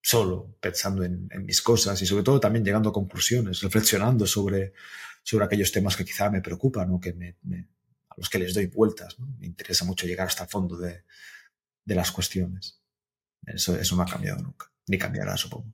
[0.02, 4.74] solo, pensando en, mis cosas y sobre todo también llegando a conclusiones, reflexionando sobre,
[5.22, 7.36] sobre aquellos temas que quizá me preocupan o que me,
[8.08, 9.16] a los que les doy vueltas.
[9.38, 11.04] Me interesa mucho llegar hasta el fondo de,
[11.84, 12.80] de las cuestiones.
[13.46, 15.72] Eso, eso no ha cambiado nunca, ni cambiará, supongo.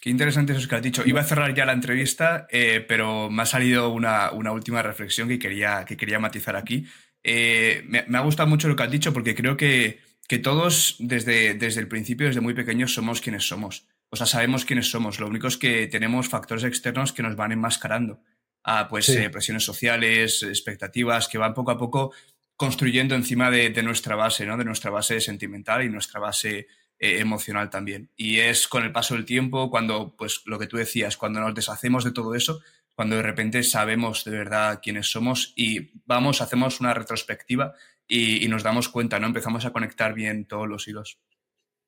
[0.00, 1.02] Qué interesante eso que has dicho.
[1.04, 5.28] Iba a cerrar ya la entrevista, eh, pero me ha salido una, una, última reflexión
[5.28, 6.86] que quería, que quería matizar aquí.
[7.22, 10.96] Eh, me, me, ha gustado mucho lo que has dicho porque creo que, que todos
[10.98, 13.86] desde, desde el principio, desde muy pequeños, somos quienes somos.
[14.10, 15.20] O sea, sabemos quiénes somos.
[15.20, 18.22] Lo único es que tenemos factores externos que nos van enmascarando.
[18.62, 19.16] a pues sí.
[19.18, 22.12] eh, presiones sociales, expectativas, que van poco a poco
[22.56, 24.56] construyendo encima de, de, nuestra base, ¿no?
[24.56, 26.68] De nuestra base sentimental y nuestra base
[26.98, 28.10] eh, emocional también.
[28.16, 31.54] Y es con el paso del tiempo, cuando, pues lo que tú decías, cuando nos
[31.54, 32.62] deshacemos de todo eso,
[32.94, 37.74] cuando de repente sabemos de verdad quiénes somos y vamos, hacemos una retrospectiva
[38.06, 39.26] y, nos damos cuenta, ¿no?
[39.26, 41.18] Empezamos a conectar bien todos los hilos.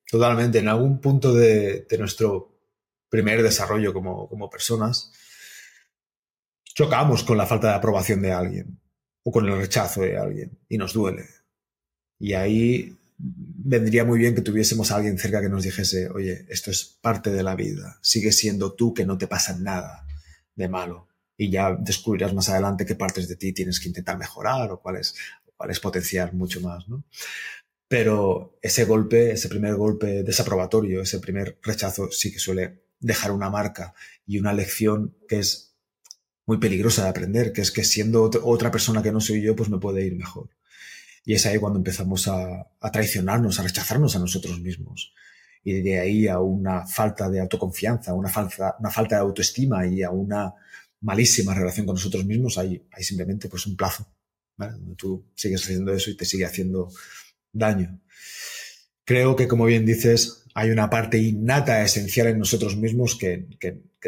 [0.09, 0.59] Totalmente.
[0.59, 2.59] En algún punto de, nuestro
[3.09, 5.11] primer desarrollo como, como personas,
[6.63, 8.79] chocamos con la falta de aprobación de alguien
[9.23, 11.25] o con el rechazo de alguien y nos duele.
[12.19, 16.85] Y ahí vendría muy bien que tuviésemos alguien cerca que nos dijese, oye, esto es
[17.01, 20.05] parte de la vida, sigue siendo tú que no te pasa nada
[20.55, 21.07] de malo.
[21.39, 25.15] Y ya descubrirás más adelante qué partes de ti tienes que intentar mejorar o cuáles,
[25.57, 27.03] cuáles potenciar mucho más, ¿no?
[27.87, 33.49] Pero ese golpe, ese primer golpe desaprobatorio, ese primer rechazo sí que suele dejar una
[33.49, 33.93] marca
[34.25, 35.75] y una lección que es
[36.45, 39.69] muy peligrosa de aprender, que es que siendo otra persona que no soy yo, pues
[39.69, 40.49] me puede ir mejor.
[41.25, 45.13] Y es ahí cuando empezamos a, a traicionarnos, a rechazarnos a nosotros mismos.
[45.63, 50.03] Y de ahí a una falta de autoconfianza, una falta, una falta de autoestima y
[50.03, 50.53] a una
[51.01, 54.07] malísima relación con nosotros mismos, hay, hay simplemente pues un plazo,
[54.57, 54.73] ¿vale?
[54.97, 56.89] Tú sigues haciendo eso y te sigue haciendo
[57.51, 58.01] daño.
[59.05, 63.47] Creo que, como bien dices, hay una parte innata, esencial en nosotros mismos que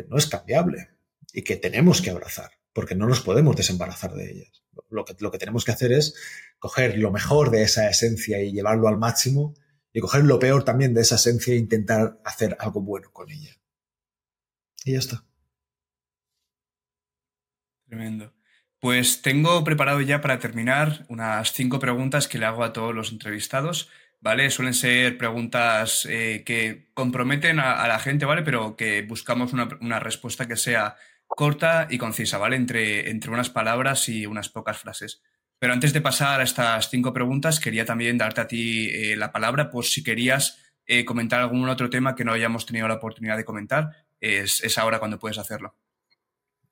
[0.10, 0.89] no es cambiable
[1.34, 4.64] y que tenemos que abrazar, porque no nos podemos desembarazar de ellas.
[4.89, 6.16] Lo que, lo que tenemos que hacer es
[6.58, 9.54] coger lo mejor de esa esencia y llevarlo al máximo
[9.93, 13.56] y coger lo peor también de esa esencia e intentar hacer algo bueno con ella.
[14.86, 15.26] Y ya está.
[17.88, 18.34] Tremendo.
[18.80, 23.11] Pues tengo preparado ya para terminar unas cinco preguntas que le hago a todos los
[23.11, 23.89] entrevistados,
[24.21, 24.49] ¿vale?
[24.51, 28.41] Suelen ser preguntas eh, que comprometen a, la gente, ¿vale?
[28.41, 30.95] Pero que buscamos una, una, respuesta que sea
[31.27, 32.55] corta y concisa, ¿vale?
[32.55, 35.21] Entre, entre unas palabras y unas pocas frases.
[35.59, 39.34] Pero antes de pasar a estas cinco preguntas, quería también darte a ti eh, la
[39.34, 43.36] palabra por si querías eh, comentar algún otro tema que no hayamos tenido la oportunidad
[43.36, 44.07] de comentar.
[44.21, 45.75] Es, es ahora cuando puedes hacerlo.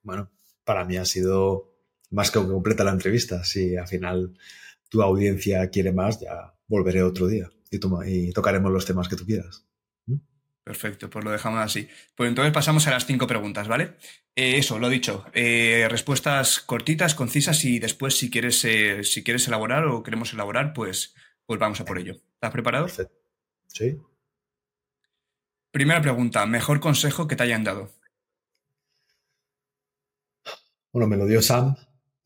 [0.03, 0.31] Bueno,
[0.63, 1.76] para mí ha sido
[2.09, 3.43] más que completa la entrevista.
[3.43, 4.37] Si al final
[4.89, 9.15] tu audiencia quiere más, ya volveré otro día y, toma, y tocaremos los temas que
[9.15, 9.65] tú quieras.
[10.63, 11.87] Perfecto, pues lo dejamos así.
[12.13, 13.95] Pues entonces pasamos a las cinco preguntas, ¿vale?
[14.35, 15.23] Eh, eso, lo dicho.
[15.33, 20.73] Eh, respuestas cortitas, concisas y después si quieres, eh, si quieres elaborar o queremos elaborar,
[20.73, 22.15] pues, pues vamos a por ello.
[22.33, 22.85] ¿Estás preparado?
[22.87, 23.15] Perfecto.
[23.67, 23.97] Sí.
[25.71, 27.93] Primera pregunta, mejor consejo que te hayan dado.
[30.91, 31.77] Bueno, me lo dio Sam,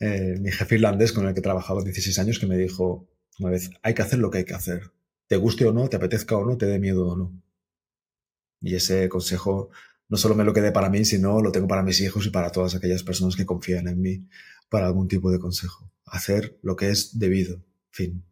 [0.02, 3.08] eh, mi jefe irlandés con el que he trabajado 16 años, que me dijo
[3.40, 4.92] una vez, hay que hacer lo que hay que hacer.
[5.28, 7.32] Te guste o no, te apetezca o no, te dé miedo o no.
[8.60, 9.70] Y ese consejo
[10.10, 12.52] no solo me lo quedé para mí, sino lo tengo para mis hijos y para
[12.52, 14.28] todas aquellas personas que confían en mí
[14.70, 15.92] para algún tipo de consejo.
[16.06, 17.64] Hacer lo que es debido.
[17.92, 18.26] Fin.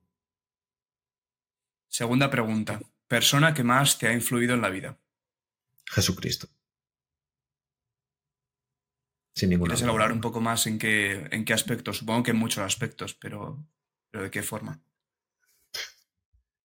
[1.87, 2.81] Segunda pregunta.
[3.07, 4.99] Persona que más te ha influido en la vida.
[5.85, 6.49] Jesucristo.
[9.39, 11.99] Sin ninguna ¿Quieres elaborar un poco más en qué, en qué aspectos?
[11.99, 13.65] Supongo que en muchos aspectos, pero,
[14.11, 14.83] pero ¿de qué forma?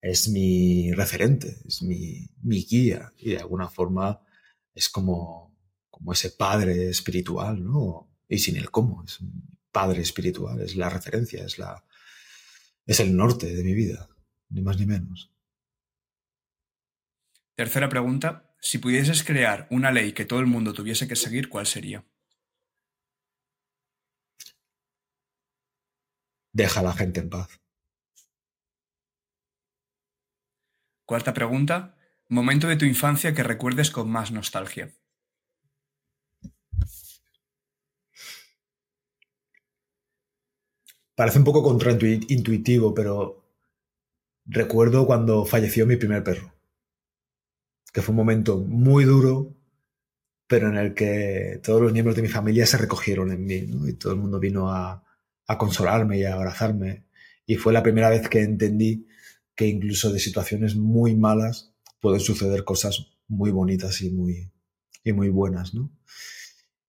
[0.03, 4.21] es mi referente, es mi, mi, guía y de alguna forma
[4.75, 5.57] es como,
[5.89, 8.11] como ese padre espiritual, ¿no?
[8.29, 11.83] Y sin el cómo, es un padre espiritual, es la referencia, es, la,
[12.85, 14.11] es el norte de mi vida,
[14.51, 15.33] ni más ni menos.
[17.55, 21.67] Tercera pregunta, si pudieses crear una ley que todo el mundo tuviese que seguir, ¿cuál
[21.67, 22.05] sería?
[26.55, 27.61] Deja a la gente en paz.
[31.05, 31.97] Cuarta pregunta.
[32.29, 34.95] Momento de tu infancia que recuerdes con más nostalgia.
[41.17, 43.45] Parece un poco contraintuitivo, pero
[44.47, 46.55] recuerdo cuando falleció mi primer perro.
[47.93, 49.57] Que fue un momento muy duro,
[50.47, 53.89] pero en el que todos los miembros de mi familia se recogieron en mí, ¿no?
[53.89, 55.05] Y todo el mundo vino a,
[55.47, 57.05] a consolarme y a abrazarme.
[57.47, 59.07] Y fue la primera vez que entendí
[59.55, 64.51] que incluso de situaciones muy malas pueden suceder cosas muy bonitas y muy,
[65.05, 65.91] y muy buenas, ¿no?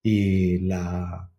[0.01, 1.31] Y la,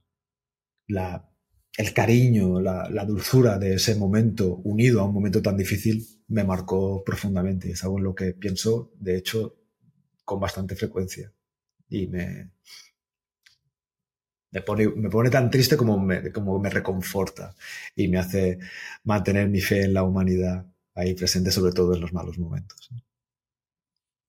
[0.89, 1.31] la
[1.77, 7.05] el cariño, la, dulzura de ese momento unido a un momento tan difícil me marcó
[7.05, 7.71] profundamente.
[7.71, 9.59] Es algo en lo que pienso, de hecho,
[10.25, 11.33] con bastante frecuencia.
[11.89, 12.51] Y me,
[14.51, 17.55] me pone, me pone tan triste como me, como me reconforta
[17.95, 18.59] y me hace
[19.05, 22.91] mantener mi fe en la humanidad ahí presente, sobre todo en los malos momentos.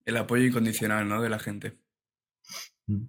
[0.05, 1.21] El apoyo incondicional ¿no?
[1.21, 1.77] de la gente.
[2.87, 3.05] Mm.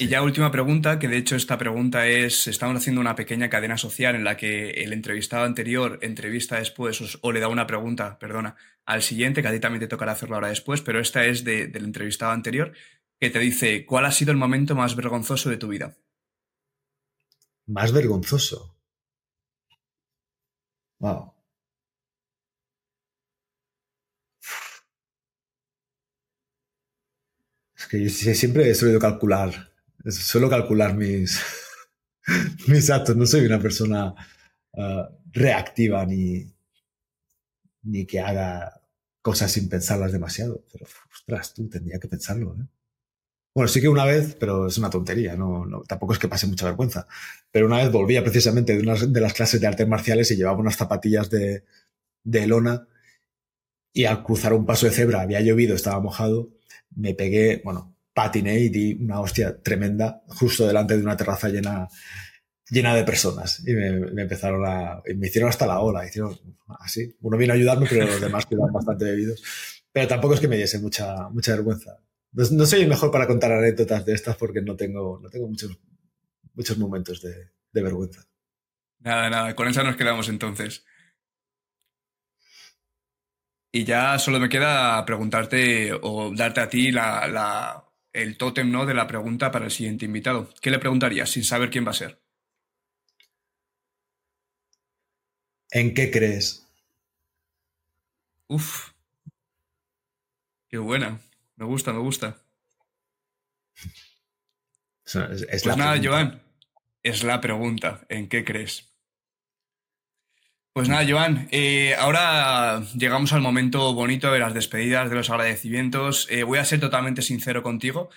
[0.00, 3.76] Y ya última pregunta, que de hecho esta pregunta es, estamos haciendo una pequeña cadena
[3.76, 8.54] social en la que el entrevistado anterior entrevista después o, le da una pregunta, perdona,
[8.84, 11.84] al siguiente, que a ti también te tocará hacerlo ahora después, pero esta es del
[11.84, 12.74] entrevistado anterior,
[13.20, 15.96] que te dice, ¿cuál ha sido el momento más vergonzoso de tu vida?
[17.66, 18.76] Más vergonzoso.
[21.00, 21.34] Wow.
[27.76, 29.72] Es que yo siempre he solido calcular,
[30.10, 31.40] suelo calcular mis,
[32.68, 33.16] mis actos.
[33.16, 34.14] No soy una persona
[34.76, 36.52] ah, reactiva ni,
[37.82, 38.80] ni que haga
[39.22, 40.64] cosas sin pensarlas demasiado.
[40.72, 42.66] Pero, ostras, tú tendría que pensarlo, ¿eh?
[43.58, 46.66] Bueno, sí que una vez, pero es una tontería, no, tampoco es que pase mucha
[46.66, 47.08] vergüenza.
[47.50, 50.58] Pero una vez volvía precisamente de una de las clases de artes marciales y llevaba
[50.58, 51.64] unas zapatillas de,
[52.22, 52.86] de lona
[53.92, 56.50] y al cruzar un paso de cebra había llovido, estaba mojado,
[56.94, 61.88] me pegué, bueno, patiné y di una hostia tremenda justo delante de una terraza llena,
[62.70, 63.66] llena de personas.
[63.66, 65.02] Y me, empezaron a.
[65.16, 66.06] me hicieron hasta la ola.
[66.06, 66.38] Hicieron
[66.78, 67.12] así.
[67.22, 69.42] Uno vino a ayudarme, pero los demás quedaban bastante bebidos.
[69.90, 71.98] Pero tampoco es que me diese mucha, mucha vergüenza.
[72.32, 75.78] No, soy el mejor para contar anécdotas de estas porque no tengo, no tengo muchos,
[76.54, 78.26] muchos momentos de, vergüenza.
[79.00, 80.84] Nada, nada, con esa nos quedamos entonces.
[83.70, 88.86] Y ya solo me queda preguntarte o darte a ti la, el tótem ¿no?
[88.86, 90.52] de la pregunta para el siguiente invitado.
[90.60, 92.20] ¿Qué le preguntarías sin saber quién va a ser?
[95.70, 96.66] ¿En qué crees?
[98.48, 98.92] Uf.
[100.68, 101.20] Qué buena.
[101.58, 102.38] Me gusta, me gusta.
[105.02, 106.40] pues nada, Joan,
[107.02, 108.06] es la pregunta.
[108.08, 108.94] ¿En qué crees?
[110.72, 116.28] Pues nada, Joan, eh, ahora llegamos al momento bonito de las despedidas, de los agradecimientos.
[116.30, 118.08] Eh, voy a ser totalmente sincero contigo.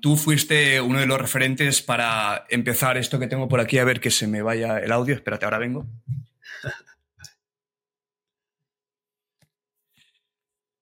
[0.00, 3.98] tú fuiste uno de los referentes para empezar esto que tengo por aquí, a ver
[4.00, 5.16] que se me vaya el audio.
[5.16, 5.86] Espérate, ahora vengo.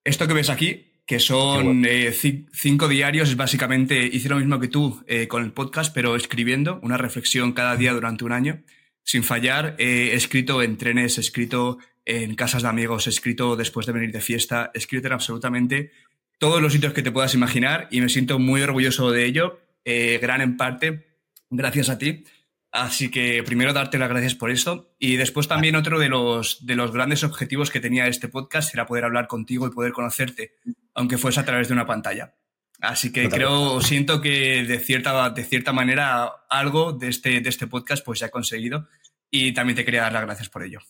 [0.03, 2.13] Esto que ves aquí que son eh,
[2.53, 6.97] cinco diarios, básicamente hice lo mismo que tú eh, con el podcast, pero escribiendo una
[6.97, 8.63] reflexión cada día durante un año,
[9.03, 9.75] sin fallar.
[9.79, 14.13] he escrito en trenes, he escrito en casas de amigos, he escrito después de venir
[14.13, 15.91] de fiesta, he escrito en absolutamente
[16.39, 20.21] todos los sitios que te puedas imaginar y me siento muy orgulloso de ello, eh,
[20.23, 21.09] gran en parte
[21.51, 22.23] gracias a ti.
[22.71, 26.77] Así que primero darte las gracias por esto y después también otro de los, de
[26.77, 30.53] los grandes objetivos que tenía este podcast era poder hablar contigo y poder conocerte,
[31.01, 32.35] aunque fuese a través de una pantalla.
[32.81, 37.67] Así que creo, siento que de cierta, de cierta manera algo de este, de este
[37.67, 38.89] podcast pues ya he conseguido
[39.31, 40.81] y también te quería dar las gracias por ello.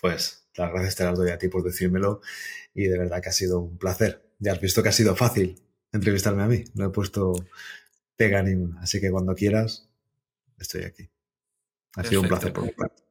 [0.00, 2.20] Pues las gracias te las doy a ti por decírmelo
[2.74, 4.30] y de verdad que ha sido un placer.
[4.38, 5.60] Ya has visto que ha sido fácil
[5.92, 7.34] entrevistarme a mí, no he puesto
[8.16, 9.88] pega ninguna, así que cuando quieras
[10.58, 11.08] estoy aquí.
[11.96, 13.05] Ha sido un placer por mi parte.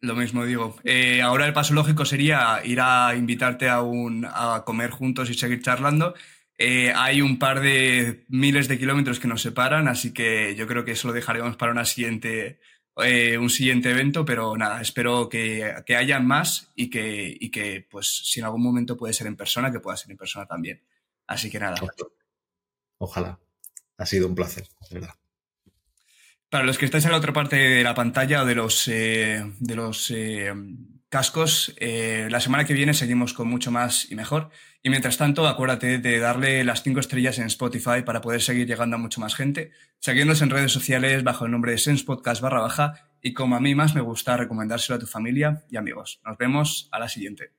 [0.00, 0.76] Lo mismo digo.
[0.84, 5.34] Eh, ahora el paso lógico sería ir a invitarte a, un, a comer juntos y
[5.34, 6.14] seguir charlando.
[6.56, 10.84] Eh, hay un par de miles de kilómetros que nos separan, así que yo creo
[10.84, 12.60] que eso lo dejaremos para una siguiente,
[12.96, 17.86] eh, un siguiente evento, pero nada, espero que, que haya más y que, y que,
[17.88, 20.82] pues, si en algún momento puede ser en persona, que pueda ser en persona también.
[21.26, 21.76] Así que nada.
[22.98, 23.38] Ojalá.
[23.96, 25.14] Ha sido un placer, verdad.
[26.50, 29.44] Para los que estáis en la otra parte de la pantalla o de los, eh,
[29.60, 30.50] de los eh,
[31.10, 34.48] cascos, eh, la semana que viene seguimos con mucho más y mejor.
[34.82, 38.96] Y mientras tanto, acuérdate de darle las cinco estrellas en Spotify para poder seguir llegando
[38.96, 39.72] a mucha más gente.
[39.98, 43.60] Seguirnos en redes sociales bajo el nombre de Sense Podcast barra baja y como a
[43.60, 46.20] mí más me gusta, recomendárselo a tu familia y amigos.
[46.24, 47.57] Nos vemos a la siguiente.